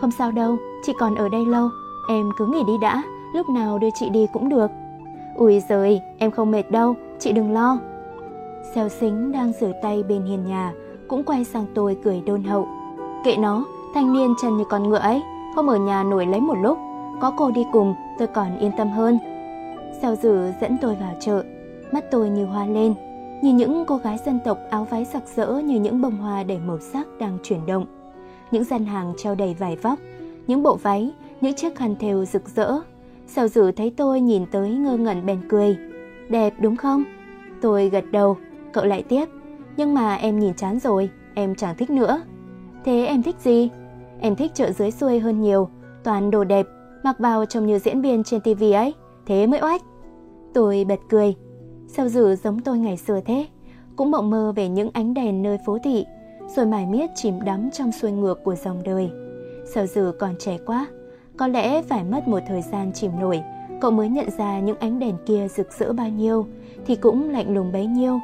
Không 0.00 0.10
sao 0.10 0.32
đâu, 0.32 0.56
chị 0.86 0.92
còn 0.98 1.14
ở 1.14 1.28
đây 1.28 1.46
lâu, 1.46 1.68
em 2.08 2.30
cứ 2.38 2.46
nghỉ 2.46 2.62
đi 2.66 2.72
đã, 2.82 3.02
lúc 3.34 3.48
nào 3.48 3.78
đưa 3.78 3.88
chị 3.94 4.08
đi 4.08 4.26
cũng 4.32 4.48
được. 4.48 4.70
Ui 5.36 5.60
giời, 5.68 6.00
em 6.18 6.30
không 6.30 6.50
mệt 6.50 6.70
đâu, 6.70 6.94
chị 7.18 7.32
đừng 7.32 7.52
lo. 7.52 7.78
Xeo 8.74 8.88
xính 8.88 9.32
đang 9.32 9.52
rửa 9.60 9.72
tay 9.82 10.02
bên 10.02 10.22
hiên 10.22 10.46
nhà, 10.46 10.72
cũng 11.08 11.24
quay 11.24 11.44
sang 11.44 11.66
tôi 11.74 11.96
cười 12.04 12.20
đôn 12.26 12.42
hậu. 12.42 12.68
Kệ 13.24 13.36
nó, 13.36 13.64
thanh 13.94 14.12
niên 14.12 14.34
chân 14.42 14.56
như 14.56 14.64
con 14.64 14.88
ngựa 14.88 14.98
ấy, 14.98 15.22
không 15.54 15.68
ở 15.68 15.76
nhà 15.76 16.04
nổi 16.04 16.26
lấy 16.26 16.40
một 16.40 16.56
lúc, 16.62 16.78
có 17.20 17.30
cô 17.36 17.50
đi 17.50 17.64
cùng 17.72 17.94
tôi 18.18 18.28
còn 18.28 18.58
yên 18.58 18.72
tâm 18.76 18.90
hơn. 18.90 19.18
Sao 20.02 20.16
dử 20.16 20.52
dẫn 20.60 20.78
tôi 20.80 20.94
vào 20.94 21.14
chợ, 21.20 21.44
mắt 21.92 22.04
tôi 22.10 22.30
như 22.30 22.44
hoa 22.44 22.66
lên, 22.66 22.94
nhìn 23.42 23.56
những 23.56 23.84
cô 23.86 23.96
gái 23.96 24.18
dân 24.26 24.38
tộc 24.44 24.58
áo 24.70 24.86
váy 24.90 25.04
sặc 25.04 25.22
sỡ 25.26 25.62
như 25.64 25.80
những 25.80 26.00
bông 26.02 26.16
hoa 26.16 26.42
đầy 26.42 26.58
màu 26.58 26.78
sắc 26.78 27.06
đang 27.18 27.38
chuyển 27.42 27.66
động. 27.66 27.86
Những 28.50 28.64
gian 28.64 28.84
hàng 28.84 29.12
treo 29.16 29.34
đầy 29.34 29.54
vải 29.54 29.76
vóc, 29.76 29.98
những 30.46 30.62
bộ 30.62 30.76
váy, 30.82 31.12
những 31.40 31.54
chiếc 31.54 31.76
khăn 31.76 31.94
thêu 32.00 32.24
rực 32.24 32.48
rỡ. 32.48 32.72
Sao 33.26 33.48
dử 33.48 33.72
thấy 33.72 33.92
tôi 33.96 34.20
nhìn 34.20 34.46
tới 34.46 34.70
ngơ 34.70 34.96
ngẩn 34.96 35.26
bèn 35.26 35.40
cười. 35.48 35.76
Đẹp 36.28 36.54
đúng 36.60 36.76
không? 36.76 37.04
Tôi 37.60 37.88
gật 37.88 38.04
đầu, 38.10 38.36
cậu 38.72 38.84
lại 38.84 39.02
tiếp. 39.02 39.24
Nhưng 39.76 39.94
mà 39.94 40.14
em 40.14 40.38
nhìn 40.38 40.54
chán 40.54 40.78
rồi, 40.78 41.10
em 41.34 41.54
chẳng 41.54 41.76
thích 41.76 41.90
nữa. 41.90 42.22
Thế 42.84 43.04
em 43.06 43.22
thích 43.22 43.36
gì? 43.40 43.70
Em 44.20 44.36
thích 44.36 44.50
chợ 44.54 44.72
dưới 44.72 44.90
xuôi 44.90 45.18
hơn 45.18 45.40
nhiều, 45.40 45.68
toàn 46.04 46.30
đồ 46.30 46.44
đẹp, 46.44 46.66
mặc 47.02 47.18
vào 47.18 47.46
trông 47.46 47.66
như 47.66 47.78
diễn 47.78 48.00
viên 48.00 48.24
trên 48.24 48.40
tivi 48.40 48.72
ấy, 48.72 48.94
thế 49.26 49.46
mới 49.46 49.60
oách. 49.60 49.82
Tôi 50.54 50.84
bật 50.88 51.00
cười, 51.08 51.34
sao 51.88 52.08
dử 52.08 52.36
giống 52.36 52.60
tôi 52.60 52.78
ngày 52.78 52.96
xưa 52.96 53.20
thế, 53.24 53.46
cũng 53.96 54.10
mộng 54.10 54.30
mơ 54.30 54.52
về 54.56 54.68
những 54.68 54.90
ánh 54.92 55.14
đèn 55.14 55.42
nơi 55.42 55.58
phố 55.66 55.78
thị, 55.84 56.04
rồi 56.56 56.66
mải 56.66 56.86
miết 56.86 57.10
chìm 57.14 57.44
đắm 57.44 57.70
trong 57.70 57.92
xuôi 57.92 58.10
ngược 58.12 58.44
của 58.44 58.54
dòng 58.54 58.82
đời. 58.84 59.10
Sao 59.74 59.86
dử 59.86 60.12
còn 60.18 60.34
trẻ 60.38 60.58
quá, 60.66 60.86
có 61.36 61.46
lẽ 61.46 61.82
phải 61.82 62.04
mất 62.04 62.28
một 62.28 62.40
thời 62.48 62.62
gian 62.62 62.92
chìm 62.92 63.10
nổi, 63.20 63.42
cậu 63.80 63.90
mới 63.90 64.08
nhận 64.08 64.30
ra 64.38 64.60
những 64.60 64.78
ánh 64.78 64.98
đèn 64.98 65.14
kia 65.26 65.48
rực 65.48 65.72
rỡ 65.72 65.92
bao 65.92 66.08
nhiêu, 66.08 66.46
thì 66.86 66.96
cũng 66.96 67.30
lạnh 67.30 67.54
lùng 67.54 67.72
bấy 67.72 67.86
nhiêu. 67.86 68.18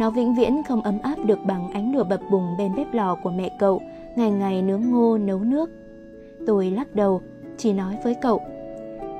Nó 0.00 0.10
vĩnh 0.10 0.34
viễn 0.34 0.62
không 0.68 0.82
ấm 0.82 0.98
áp 1.02 1.16
được 1.26 1.38
bằng 1.46 1.72
ánh 1.72 1.96
lửa 1.96 2.04
bập 2.04 2.20
bùng 2.30 2.56
bên 2.58 2.74
bếp 2.76 2.94
lò 2.94 3.14
của 3.22 3.30
mẹ 3.30 3.56
cậu, 3.58 3.80
ngày 4.16 4.30
ngày 4.30 4.62
nướng 4.62 4.90
ngô 4.90 5.18
nấu 5.18 5.38
nước. 5.38 5.70
Tôi 6.46 6.70
lắc 6.70 6.94
đầu, 6.94 7.20
chỉ 7.56 7.72
nói 7.72 7.98
với 8.04 8.14
cậu. 8.22 8.40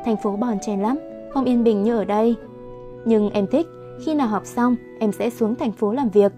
Thành 0.05 0.17
phố 0.17 0.37
bòn 0.37 0.59
chen 0.61 0.81
lắm, 0.81 0.99
không 1.33 1.45
yên 1.45 1.65
bình 1.65 1.83
như 1.83 1.97
ở 1.97 2.05
đây. 2.05 2.37
Nhưng 3.05 3.31
em 3.31 3.47
thích, 3.47 3.67
khi 4.05 4.15
nào 4.15 4.29
học 4.29 4.47
xong 4.47 4.77
em 5.01 5.13
sẽ 5.13 5.31
xuống 5.31 5.55
thành 5.55 5.73
phố 5.73 5.93
làm 5.93 6.09
việc. 6.09 6.33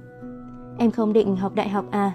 Em 0.78 0.90
không 0.90 1.12
định 1.12 1.36
học 1.36 1.54
đại 1.54 1.68
học 1.68 1.84
à? 1.90 2.12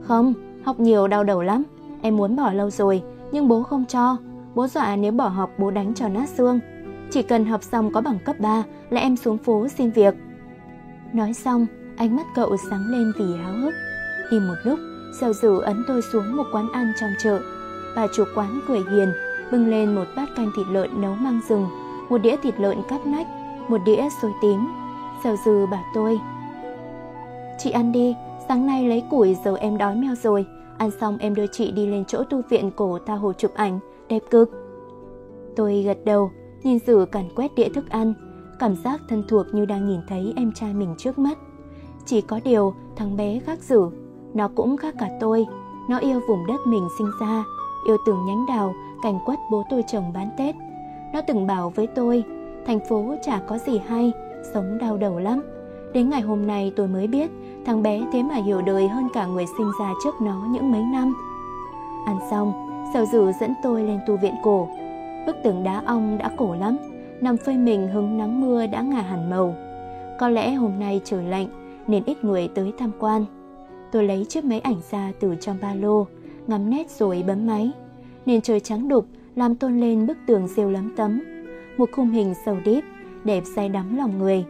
Không, 0.00 0.34
học 0.64 0.80
nhiều 0.80 1.08
đau 1.08 1.24
đầu 1.24 1.42
lắm. 1.42 1.62
Em 2.02 2.16
muốn 2.16 2.36
bỏ 2.36 2.52
lâu 2.52 2.70
rồi, 2.70 3.02
nhưng 3.32 3.48
bố 3.48 3.62
không 3.62 3.84
cho. 3.88 4.16
Bố 4.54 4.66
dọa 4.66 4.96
nếu 4.96 5.12
bỏ 5.12 5.28
học 5.28 5.50
bố 5.58 5.70
đánh 5.70 5.94
cho 5.94 6.08
nát 6.08 6.28
xương. 6.28 6.60
Chỉ 7.10 7.22
cần 7.22 7.44
học 7.44 7.62
xong 7.62 7.92
có 7.92 8.00
bằng 8.00 8.18
cấp 8.24 8.36
3 8.40 8.64
là 8.90 9.00
em 9.00 9.16
xuống 9.16 9.38
phố 9.38 9.68
xin 9.68 9.90
việc. 9.90 10.14
Nói 11.12 11.32
xong, 11.32 11.66
ánh 11.96 12.16
mắt 12.16 12.26
cậu 12.34 12.56
sáng 12.70 12.86
lên 12.90 13.12
vì 13.18 13.36
háo 13.36 13.52
hức. 13.52 13.74
Im 14.30 14.46
một 14.46 14.54
lúc, 14.64 14.78
Sèo 15.20 15.32
Dử 15.32 15.60
ấn 15.60 15.84
tôi 15.88 16.02
xuống 16.12 16.36
một 16.36 16.44
quán 16.52 16.72
ăn 16.72 16.92
trong 17.00 17.10
chợ. 17.22 17.40
Bà 17.96 18.06
chủ 18.14 18.24
quán 18.34 18.60
cười 18.68 18.82
hiền, 18.90 19.12
bưng 19.52 19.68
lên 19.68 19.94
một 19.94 20.04
bát 20.16 20.28
canh 20.36 20.50
thịt 20.56 20.66
lợn 20.70 21.00
nấu 21.00 21.14
mang 21.14 21.40
rừng, 21.48 21.66
một 22.08 22.18
đĩa 22.18 22.36
thịt 22.36 22.60
lợn 22.60 22.78
cắp 22.88 23.06
nách, 23.06 23.26
một 23.68 23.78
đĩa 23.84 24.08
xôi 24.22 24.32
tím. 24.42 24.60
Sèo 25.24 25.36
dư 25.44 25.66
bảo 25.66 25.84
tôi. 25.94 26.20
Chị 27.58 27.70
ăn 27.70 27.92
đi, 27.92 28.14
sáng 28.48 28.66
nay 28.66 28.88
lấy 28.88 29.02
củi 29.10 29.36
giờ 29.44 29.56
em 29.56 29.78
đói 29.78 29.94
meo 29.94 30.14
rồi. 30.14 30.46
Ăn 30.78 30.90
xong 31.00 31.18
em 31.18 31.34
đưa 31.34 31.46
chị 31.46 31.70
đi 31.72 31.86
lên 31.86 32.04
chỗ 32.04 32.22
tu 32.24 32.42
viện 32.48 32.70
cổ 32.76 32.98
tha 33.06 33.14
hồ 33.14 33.32
chụp 33.32 33.54
ảnh, 33.54 33.78
đẹp 34.08 34.22
cực. 34.30 34.50
Tôi 35.56 35.82
gật 35.82 35.98
đầu, 36.04 36.30
nhìn 36.62 36.78
Dử 36.86 37.06
càn 37.12 37.28
quét 37.36 37.54
đĩa 37.54 37.68
thức 37.68 37.90
ăn, 37.90 38.14
cảm 38.58 38.76
giác 38.76 39.00
thân 39.08 39.24
thuộc 39.28 39.46
như 39.52 39.64
đang 39.64 39.88
nhìn 39.88 40.00
thấy 40.08 40.32
em 40.36 40.52
trai 40.52 40.74
mình 40.74 40.94
trước 40.98 41.18
mắt. 41.18 41.38
Chỉ 42.06 42.20
có 42.20 42.40
điều 42.44 42.74
thằng 42.96 43.16
bé 43.16 43.38
khác 43.38 43.58
dử 43.62 43.90
nó 44.34 44.48
cũng 44.54 44.76
khác 44.76 44.94
cả 44.98 45.08
tôi. 45.20 45.46
Nó 45.88 45.98
yêu 45.98 46.20
vùng 46.28 46.46
đất 46.46 46.60
mình 46.66 46.88
sinh 46.98 47.10
ra, 47.20 47.44
yêu 47.86 47.96
từng 48.06 48.24
nhánh 48.26 48.46
đào, 48.46 48.74
cành 49.02 49.18
quất 49.24 49.38
bố 49.50 49.62
tôi 49.70 49.84
trồng 49.86 50.12
bán 50.12 50.30
Tết. 50.36 50.54
Nó 51.12 51.20
từng 51.20 51.46
bảo 51.46 51.70
với 51.70 51.86
tôi, 51.86 52.24
thành 52.66 52.80
phố 52.88 53.14
chả 53.22 53.40
có 53.48 53.58
gì 53.58 53.80
hay, 53.86 54.12
sống 54.54 54.78
đau 54.78 54.96
đầu 54.96 55.18
lắm. 55.18 55.42
Đến 55.92 56.10
ngày 56.10 56.20
hôm 56.20 56.46
nay 56.46 56.72
tôi 56.76 56.88
mới 56.88 57.06
biết, 57.06 57.30
thằng 57.66 57.82
bé 57.82 58.02
thế 58.12 58.22
mà 58.22 58.34
hiểu 58.34 58.62
đời 58.62 58.88
hơn 58.88 59.08
cả 59.14 59.26
người 59.26 59.46
sinh 59.58 59.70
ra 59.80 59.92
trước 60.04 60.14
nó 60.20 60.46
những 60.50 60.72
mấy 60.72 60.82
năm. 60.82 61.14
Ăn 62.06 62.18
xong, 62.30 62.52
sầu 62.94 63.06
Dử 63.06 63.32
dẫn 63.40 63.54
tôi 63.62 63.82
lên 63.82 64.00
tu 64.06 64.16
viện 64.16 64.34
cổ. 64.42 64.68
Bức 65.26 65.36
tường 65.44 65.64
đá 65.64 65.82
ong 65.86 66.18
đã 66.18 66.30
cổ 66.36 66.54
lắm, 66.54 66.76
nằm 67.20 67.36
phơi 67.36 67.56
mình 67.56 67.88
hứng 67.88 68.18
nắng 68.18 68.40
mưa 68.40 68.66
đã 68.66 68.82
ngả 68.82 69.00
hẳn 69.00 69.30
màu. 69.30 69.54
Có 70.18 70.28
lẽ 70.28 70.54
hôm 70.54 70.78
nay 70.78 71.00
trời 71.04 71.24
lạnh 71.24 71.46
nên 71.86 72.04
ít 72.04 72.24
người 72.24 72.48
tới 72.54 72.72
tham 72.78 72.90
quan. 72.98 73.24
Tôi 73.92 74.04
lấy 74.04 74.24
chiếc 74.24 74.44
máy 74.44 74.60
ảnh 74.60 74.80
ra 74.90 75.12
từ 75.20 75.34
trong 75.40 75.56
ba 75.62 75.74
lô, 75.74 76.06
ngắm 76.52 76.70
nét 76.70 76.90
rồi 76.90 77.24
bấm 77.26 77.46
máy. 77.46 77.70
Nên 78.26 78.40
trời 78.40 78.60
trắng 78.60 78.88
đục 78.88 79.06
làm 79.34 79.54
tôn 79.54 79.80
lên 79.80 80.06
bức 80.06 80.18
tường 80.26 80.48
rêu 80.48 80.70
lấm 80.70 80.96
tấm. 80.96 81.20
Một 81.76 81.88
khung 81.92 82.10
hình 82.10 82.34
sầu 82.44 82.56
đít, 82.64 82.84
đẹp 83.24 83.42
say 83.56 83.68
đắm 83.68 83.96
lòng 83.96 84.18
người. 84.18 84.44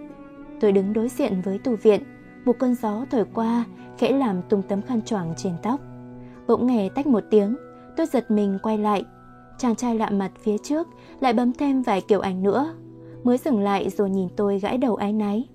Tôi 0.61 0.73
đứng 0.73 0.93
đối 0.93 1.09
diện 1.09 1.43
với 1.45 1.59
tù 1.59 1.77
viện, 1.77 2.03
một 2.45 2.59
cơn 2.59 2.75
gió 2.75 3.05
thổi 3.11 3.25
qua, 3.35 3.65
khẽ 3.99 4.13
làm 4.13 4.43
tung 4.49 4.63
tấm 4.63 4.83
khăn 4.83 5.03
choàng 5.03 5.35
trên 5.37 5.53
tóc. 5.63 5.81
Bỗng 6.47 6.67
nghe 6.67 6.89
tách 6.89 7.07
một 7.07 7.25
tiếng, 7.31 7.57
tôi 7.97 8.07
giật 8.07 8.31
mình 8.31 8.59
quay 8.63 8.79
lại. 8.79 9.05
Chàng 9.59 9.77
trai 9.77 9.95
lạ 9.95 10.11
mặt 10.11 10.33
phía 10.43 10.59
trước 10.59 10.89
lại 11.21 11.33
bấm 11.33 11.53
thêm 11.53 11.83
vài 11.83 12.01
kiểu 12.01 12.21
ảnh 12.21 12.43
nữa. 12.43 12.75
Mới 13.25 13.39
dừng 13.39 13.61
lại 13.61 13.91
rồi 13.91 14.11
nhìn 14.11 14.29
tôi 14.37 14.59
gãi 14.59 14.79
đầu 14.79 14.97
ái 14.97 15.13
náy. 15.13 15.49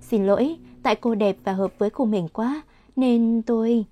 Xin 0.00 0.26
lỗi, 0.26 0.56
tại 0.82 0.94
cô 0.94 1.14
đẹp 1.14 1.36
và 1.44 1.52
hợp 1.52 1.72
với 1.78 1.90
khung 1.90 2.12
hình 2.12 2.28
quá, 2.28 2.62
nên 2.96 3.42
tôi... 3.42 3.84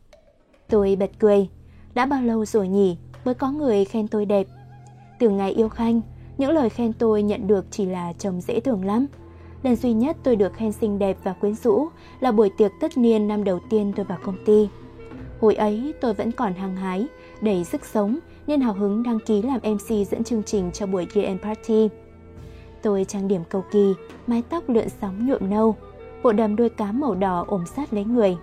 Tôi 0.69 0.97
bật 0.97 1.11
cười. 1.19 1.49
Đã 1.95 2.07
bao 2.07 2.23
lâu 2.23 2.45
rồi 2.45 2.69
nhỉ 2.69 2.97
mới 3.25 3.35
có 3.35 3.51
người 3.51 3.85
khen 3.85 4.09
tôi 4.09 4.27
đẹp. 4.27 4.47
Từ 5.19 5.31
ngày 5.31 5.53
yêu 5.53 5.69
Khanh, 5.69 6.01
những 6.39 6.51
lời 6.51 6.69
khen 6.69 6.93
tôi 6.93 7.23
nhận 7.23 7.47
được 7.47 7.67
chỉ 7.71 7.87
là 7.87 8.13
chồng 8.19 8.41
dễ 8.41 8.61
thương 8.61 8.85
lắm. 8.85 9.07
Lần 9.63 9.77
duy 9.77 9.93
nhất 9.93 10.17
tôi 10.23 10.37
được 10.37 10.55
khen 10.55 10.73
xinh 10.73 10.99
đẹp 10.99 11.17
và 11.25 11.33
quyến 11.33 11.55
rũ 11.55 11.89
là 12.21 12.33
buổi 12.33 12.51
tiệc 12.57 12.73
tất 12.81 12.97
niên 12.97 13.29
năm 13.29 13.45
đầu 13.45 13.61
tiên 13.71 13.93
tôi 13.97 14.05
vào 14.05 14.19
công 14.25 14.45
ty. 14.45 14.69
Hồi 15.41 15.55
ấy 15.55 15.95
tôi 16.01 16.15
vẫn 16.15 16.33
còn 16.33 16.55
hăng 16.55 16.77
hái, 16.77 17.07
đầy 17.41 17.65
sức 17.65 17.85
sống 17.85 18.19
nên 18.47 18.61
hào 18.61 18.75
hứng 18.75 19.03
đăng 19.03 19.19
ký 19.27 19.43
làm 19.43 19.61
MC 19.73 20.09
dẫn 20.11 20.25
chương 20.25 20.43
trình 20.43 20.71
cho 20.73 20.87
buổi 20.87 21.07
year 21.15 21.27
end 21.27 21.41
party. 21.41 21.89
Tôi 22.83 23.05
trang 23.05 23.29
điểm 23.29 23.43
cầu 23.49 23.65
kỳ, 23.73 23.95
mái 24.27 24.43
tóc 24.49 24.69
lượn 24.69 24.89
sóng 25.01 25.27
nhuộm 25.27 25.51
nâu, 25.51 25.77
bộ 26.23 26.33
đầm 26.33 26.57
đuôi 26.57 26.69
cá 26.69 26.93
màu 26.93 27.15
đỏ 27.15 27.45
ôm 27.49 27.65
sát 27.67 27.93
lấy 27.93 28.05
người. 28.05 28.37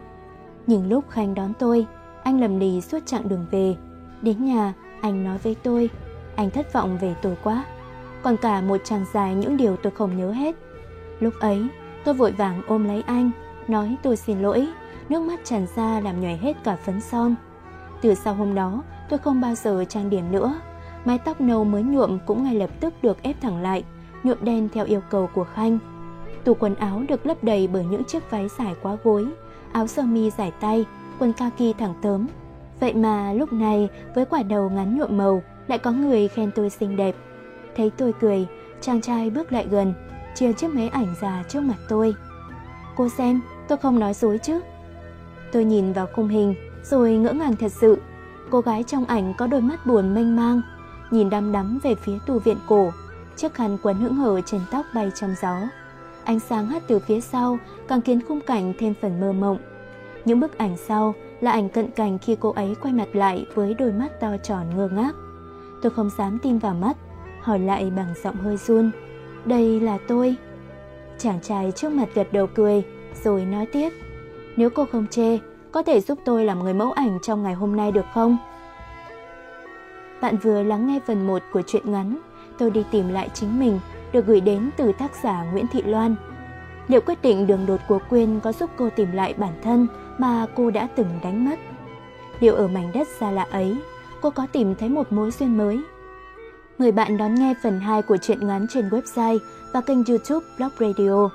Nhưng 0.67 0.89
lúc 0.89 1.09
Khanh 1.09 1.33
đón 1.33 1.53
tôi, 1.59 1.85
anh 2.23 2.41
lầm 2.41 2.59
lì 2.59 2.81
suốt 2.81 2.99
chặng 3.05 3.29
đường 3.29 3.45
về. 3.51 3.75
Đến 4.21 4.45
nhà, 4.45 4.73
anh 5.01 5.23
nói 5.23 5.37
với 5.37 5.55
tôi, 5.63 5.89
anh 6.35 6.49
thất 6.49 6.73
vọng 6.73 6.97
về 7.01 7.15
tôi 7.21 7.37
quá. 7.43 7.65
Còn 8.21 8.37
cả 8.37 8.61
một 8.61 8.77
chàng 8.83 9.05
dài 9.13 9.35
những 9.35 9.57
điều 9.57 9.75
tôi 9.75 9.91
không 9.91 10.17
nhớ 10.17 10.31
hết. 10.31 10.55
Lúc 11.19 11.33
ấy, 11.39 11.67
tôi 12.03 12.13
vội 12.13 12.31
vàng 12.31 12.61
ôm 12.67 12.83
lấy 12.83 13.03
anh, 13.07 13.31
nói 13.67 13.95
tôi 14.03 14.17
xin 14.17 14.39
lỗi, 14.39 14.67
nước 15.09 15.21
mắt 15.21 15.39
tràn 15.43 15.67
ra 15.75 15.99
làm 15.99 16.21
nhòe 16.21 16.35
hết 16.35 16.63
cả 16.63 16.75
phấn 16.75 17.01
son. 17.01 17.35
Từ 18.01 18.13
sau 18.13 18.33
hôm 18.33 18.55
đó, 18.55 18.83
tôi 19.09 19.19
không 19.19 19.41
bao 19.41 19.55
giờ 19.55 19.85
trang 19.89 20.09
điểm 20.09 20.31
nữa. 20.31 20.59
Mái 21.05 21.17
tóc 21.17 21.41
nâu 21.41 21.63
mới 21.63 21.83
nhuộm 21.83 22.19
cũng 22.25 22.43
ngay 22.43 22.55
lập 22.55 22.69
tức 22.79 22.93
được 23.01 23.23
ép 23.23 23.41
thẳng 23.41 23.61
lại, 23.61 23.83
nhuộm 24.23 24.37
đen 24.41 24.69
theo 24.73 24.85
yêu 24.85 25.01
cầu 25.09 25.29
của 25.33 25.43
Khanh. 25.43 25.79
Tủ 26.43 26.53
quần 26.53 26.75
áo 26.75 27.03
được 27.07 27.25
lấp 27.25 27.43
đầy 27.43 27.67
bởi 27.67 27.85
những 27.85 28.03
chiếc 28.03 28.31
váy 28.31 28.47
dài 28.57 28.75
quá 28.81 28.97
gối, 29.03 29.27
áo 29.71 29.87
sơ 29.87 30.03
mi 30.03 30.29
dài 30.29 30.51
tay, 30.59 30.85
quần 31.19 31.33
kaki 31.33 31.77
thẳng 31.77 31.93
tớm. 32.01 32.27
Vậy 32.79 32.93
mà 32.93 33.33
lúc 33.33 33.53
này 33.53 33.89
với 34.15 34.25
quả 34.25 34.43
đầu 34.43 34.69
ngắn 34.69 34.97
nhuộm 34.97 35.17
màu 35.17 35.43
lại 35.67 35.77
có 35.77 35.91
người 35.91 36.27
khen 36.27 36.51
tôi 36.55 36.69
xinh 36.69 36.95
đẹp. 36.95 37.15
Thấy 37.75 37.91
tôi 37.97 38.13
cười, 38.19 38.47
chàng 38.81 39.01
trai 39.01 39.29
bước 39.29 39.51
lại 39.51 39.67
gần, 39.69 39.93
chia 40.35 40.53
chiếc 40.53 40.73
máy 40.75 40.89
ảnh 40.89 41.15
ra 41.21 41.43
trước 41.49 41.61
mặt 41.61 41.77
tôi. 41.89 42.15
Cô 42.95 43.09
xem, 43.09 43.41
tôi 43.67 43.77
không 43.77 43.99
nói 43.99 44.13
dối 44.13 44.37
chứ. 44.37 44.59
Tôi 45.51 45.65
nhìn 45.65 45.93
vào 45.93 46.07
khung 46.15 46.27
hình, 46.27 46.55
rồi 46.83 47.13
ngỡ 47.13 47.33
ngàng 47.33 47.55
thật 47.55 47.71
sự. 47.71 47.97
Cô 48.49 48.61
gái 48.61 48.83
trong 48.83 49.05
ảnh 49.05 49.33
có 49.37 49.47
đôi 49.47 49.61
mắt 49.61 49.85
buồn 49.85 50.13
mênh 50.13 50.35
mang, 50.35 50.61
nhìn 51.11 51.29
đăm 51.29 51.51
đắm 51.51 51.79
về 51.83 51.95
phía 51.95 52.17
tù 52.25 52.39
viện 52.39 52.57
cổ, 52.67 52.91
chiếc 53.35 53.53
khăn 53.53 53.77
quấn 53.83 53.97
hững 53.97 54.15
hờ 54.15 54.41
trên 54.41 54.61
tóc 54.71 54.85
bay 54.95 55.11
trong 55.15 55.35
gió. 55.41 55.57
Ánh 56.23 56.39
sáng 56.39 56.67
hắt 56.67 56.83
từ 56.87 56.99
phía 56.99 57.21
sau 57.21 57.57
càng 57.87 58.01
khiến 58.01 58.19
khung 58.27 58.41
cảnh 58.41 58.73
thêm 58.79 58.93
phần 59.01 59.19
mơ 59.19 59.31
mộng. 59.33 59.57
Những 60.29 60.39
bức 60.39 60.57
ảnh 60.57 60.77
sau 60.77 61.15
là 61.41 61.51
ảnh 61.51 61.69
cận 61.69 61.91
cảnh 61.91 62.17
khi 62.19 62.37
cô 62.39 62.51
ấy 62.51 62.75
quay 62.81 62.93
mặt 62.93 63.07
lại 63.13 63.45
với 63.55 63.73
đôi 63.73 63.91
mắt 63.91 64.19
to 64.19 64.37
tròn 64.43 64.65
ngơ 64.75 64.89
ngác. 64.93 65.15
Tôi 65.81 65.91
không 65.91 66.09
dám 66.17 66.39
tin 66.43 66.57
vào 66.57 66.73
mắt, 66.73 66.97
hỏi 67.41 67.59
lại 67.59 67.91
bằng 67.95 68.13
giọng 68.23 68.35
hơi 68.35 68.57
run. 68.57 68.91
Đây 69.45 69.79
là 69.79 69.97
tôi. 70.07 70.35
Chàng 71.17 71.39
trai 71.41 71.71
trước 71.71 71.91
mặt 71.91 72.09
gật 72.13 72.33
đầu 72.33 72.47
cười, 72.47 72.83
rồi 73.23 73.45
nói 73.45 73.65
tiếp. 73.65 73.89
Nếu 74.57 74.69
cô 74.69 74.85
không 74.91 75.07
chê, 75.07 75.37
có 75.71 75.83
thể 75.83 76.01
giúp 76.01 76.19
tôi 76.25 76.45
làm 76.45 76.63
người 76.63 76.73
mẫu 76.73 76.91
ảnh 76.91 77.19
trong 77.21 77.43
ngày 77.43 77.53
hôm 77.53 77.75
nay 77.75 77.91
được 77.91 78.05
không? 78.13 78.37
Bạn 80.21 80.37
vừa 80.37 80.63
lắng 80.63 80.87
nghe 80.87 80.99
phần 81.07 81.27
1 81.27 81.41
của 81.53 81.61
truyện 81.61 81.91
ngắn 81.91 82.17
Tôi 82.57 82.71
đi 82.71 82.83
tìm 82.91 83.07
lại 83.07 83.29
chính 83.33 83.59
mình 83.59 83.79
được 84.11 84.25
gửi 84.25 84.41
đến 84.41 84.69
từ 84.77 84.91
tác 84.91 85.11
giả 85.23 85.43
Nguyễn 85.51 85.65
Thị 85.67 85.81
Loan. 85.81 86.15
Liệu 86.87 87.01
quyết 87.01 87.21
định 87.21 87.47
đường 87.47 87.65
đột 87.65 87.79
của 87.87 87.99
Quyên 88.09 88.39
có 88.39 88.51
giúp 88.51 88.69
cô 88.77 88.89
tìm 88.95 89.11
lại 89.11 89.33
bản 89.33 89.53
thân 89.63 89.87
mà 90.19 90.45
cô 90.55 90.71
đã 90.71 90.87
từng 90.95 91.09
đánh 91.23 91.49
mất? 91.49 91.59
Liệu 92.39 92.55
ở 92.55 92.67
mảnh 92.67 92.91
đất 92.93 93.07
xa 93.19 93.31
lạ 93.31 93.47
ấy, 93.51 93.77
cô 94.21 94.29
có 94.29 94.47
tìm 94.51 94.75
thấy 94.75 94.89
một 94.89 95.11
mối 95.11 95.31
duyên 95.31 95.57
mới? 95.57 95.81
Mời 96.77 96.91
bạn 96.91 97.17
đón 97.17 97.35
nghe 97.35 97.53
phần 97.63 97.79
2 97.79 98.01
của 98.01 98.17
truyện 98.17 98.47
ngắn 98.47 98.67
trên 98.69 98.89
website 98.89 99.37
và 99.73 99.81
kênh 99.81 100.05
youtube 100.05 100.45
Blog 100.57 100.71
Radio. 100.79 101.29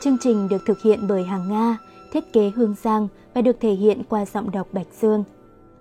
Chương 0.00 0.18
trình 0.18 0.48
được 0.48 0.62
thực 0.66 0.80
hiện 0.80 1.08
bởi 1.08 1.24
Hàng 1.24 1.48
Nga, 1.48 1.78
thiết 2.12 2.32
kế 2.32 2.52
Hương 2.56 2.74
Giang 2.82 3.08
và 3.34 3.42
được 3.42 3.56
thể 3.60 3.72
hiện 3.72 4.02
qua 4.08 4.26
giọng 4.26 4.50
đọc 4.50 4.68
Bạch 4.72 4.86
Dương. 5.00 5.24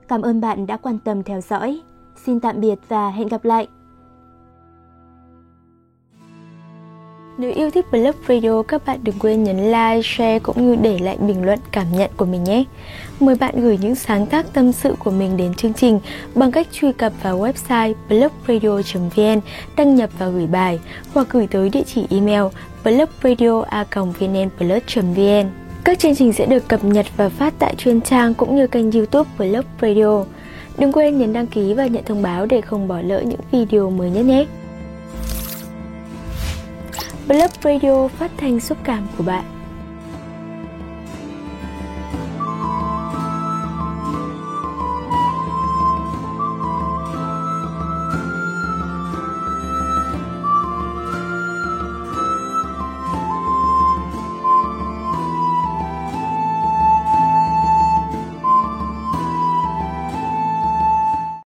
Cảm 0.07 0.21
ơn 0.21 0.41
bạn 0.41 0.67
đã 0.67 0.77
quan 0.77 0.99
tâm 0.99 1.23
theo 1.23 1.41
dõi. 1.41 1.81
Xin 2.25 2.39
tạm 2.39 2.62
biệt 2.62 2.79
và 2.88 3.09
hẹn 3.09 3.27
gặp 3.27 3.45
lại! 3.45 3.67
Nếu 7.39 7.52
yêu 7.56 7.71
thích 7.71 7.86
Blog 7.91 8.15
Radio, 8.28 8.62
các 8.62 8.86
bạn 8.86 8.99
đừng 9.04 9.19
quên 9.19 9.43
nhấn 9.43 9.58
like, 9.58 10.02
share 10.04 10.39
cũng 10.39 10.67
như 10.67 10.75
để 10.75 10.99
lại 10.99 11.17
bình 11.17 11.45
luận 11.45 11.60
cảm 11.71 11.86
nhận 11.91 12.12
của 12.17 12.25
mình 12.25 12.43
nhé. 12.43 12.63
Mời 13.19 13.36
bạn 13.36 13.62
gửi 13.62 13.78
những 13.82 13.95
sáng 13.95 14.25
tác 14.25 14.54
tâm 14.54 14.71
sự 14.71 14.95
của 14.99 15.12
mình 15.12 15.38
đến 15.38 15.54
chương 15.54 15.73
trình 15.73 15.99
bằng 16.36 16.52
cách 16.52 16.67
truy 16.71 16.91
cập 16.91 17.13
vào 17.23 17.39
website 17.39 17.93
blogradio.vn, 18.10 19.39
đăng 19.75 19.95
nhập 19.95 20.10
và 20.19 20.30
gửi 20.30 20.47
bài 20.47 20.80
hoặc 21.13 21.28
gửi 21.32 21.47
tới 21.47 21.69
địa 21.69 21.84
chỉ 21.86 22.06
email 22.10 22.43
blogradio.vnplus.vn. 22.84 25.49
Các 25.84 25.99
chương 25.99 26.15
trình 26.15 26.34
sẽ 26.34 26.45
được 26.45 26.67
cập 26.67 26.84
nhật 26.84 27.06
và 27.17 27.30
phát 27.30 27.54
tại 27.60 27.75
chuyên 27.78 28.02
trang 28.02 28.34
cũng 28.34 28.56
như 28.56 28.67
kênh 28.67 28.91
youtube 28.91 29.30
Blog 29.38 29.65
Radio. 29.82 30.23
Đừng 30.78 30.91
quên 30.91 31.17
nhấn 31.17 31.34
đăng 31.34 31.47
ký 31.47 31.73
và 31.73 31.88
nhận 31.88 32.04
thông 32.04 32.21
báo 32.21 32.45
để 32.45 32.62
không 32.62 32.88
bỏ 32.88 33.02
lỡ 33.02 33.21
những 33.21 33.41
video 33.52 33.89
mới 33.89 34.10
nhất 34.10 34.25
nhé. 34.25 34.45
Blog 37.30 37.52
Radio 37.63 38.08
phát 38.08 38.32
thanh 38.38 38.60
xúc 38.60 38.78
cảm 38.84 39.08
của 39.18 39.24
bạn. 39.24 39.59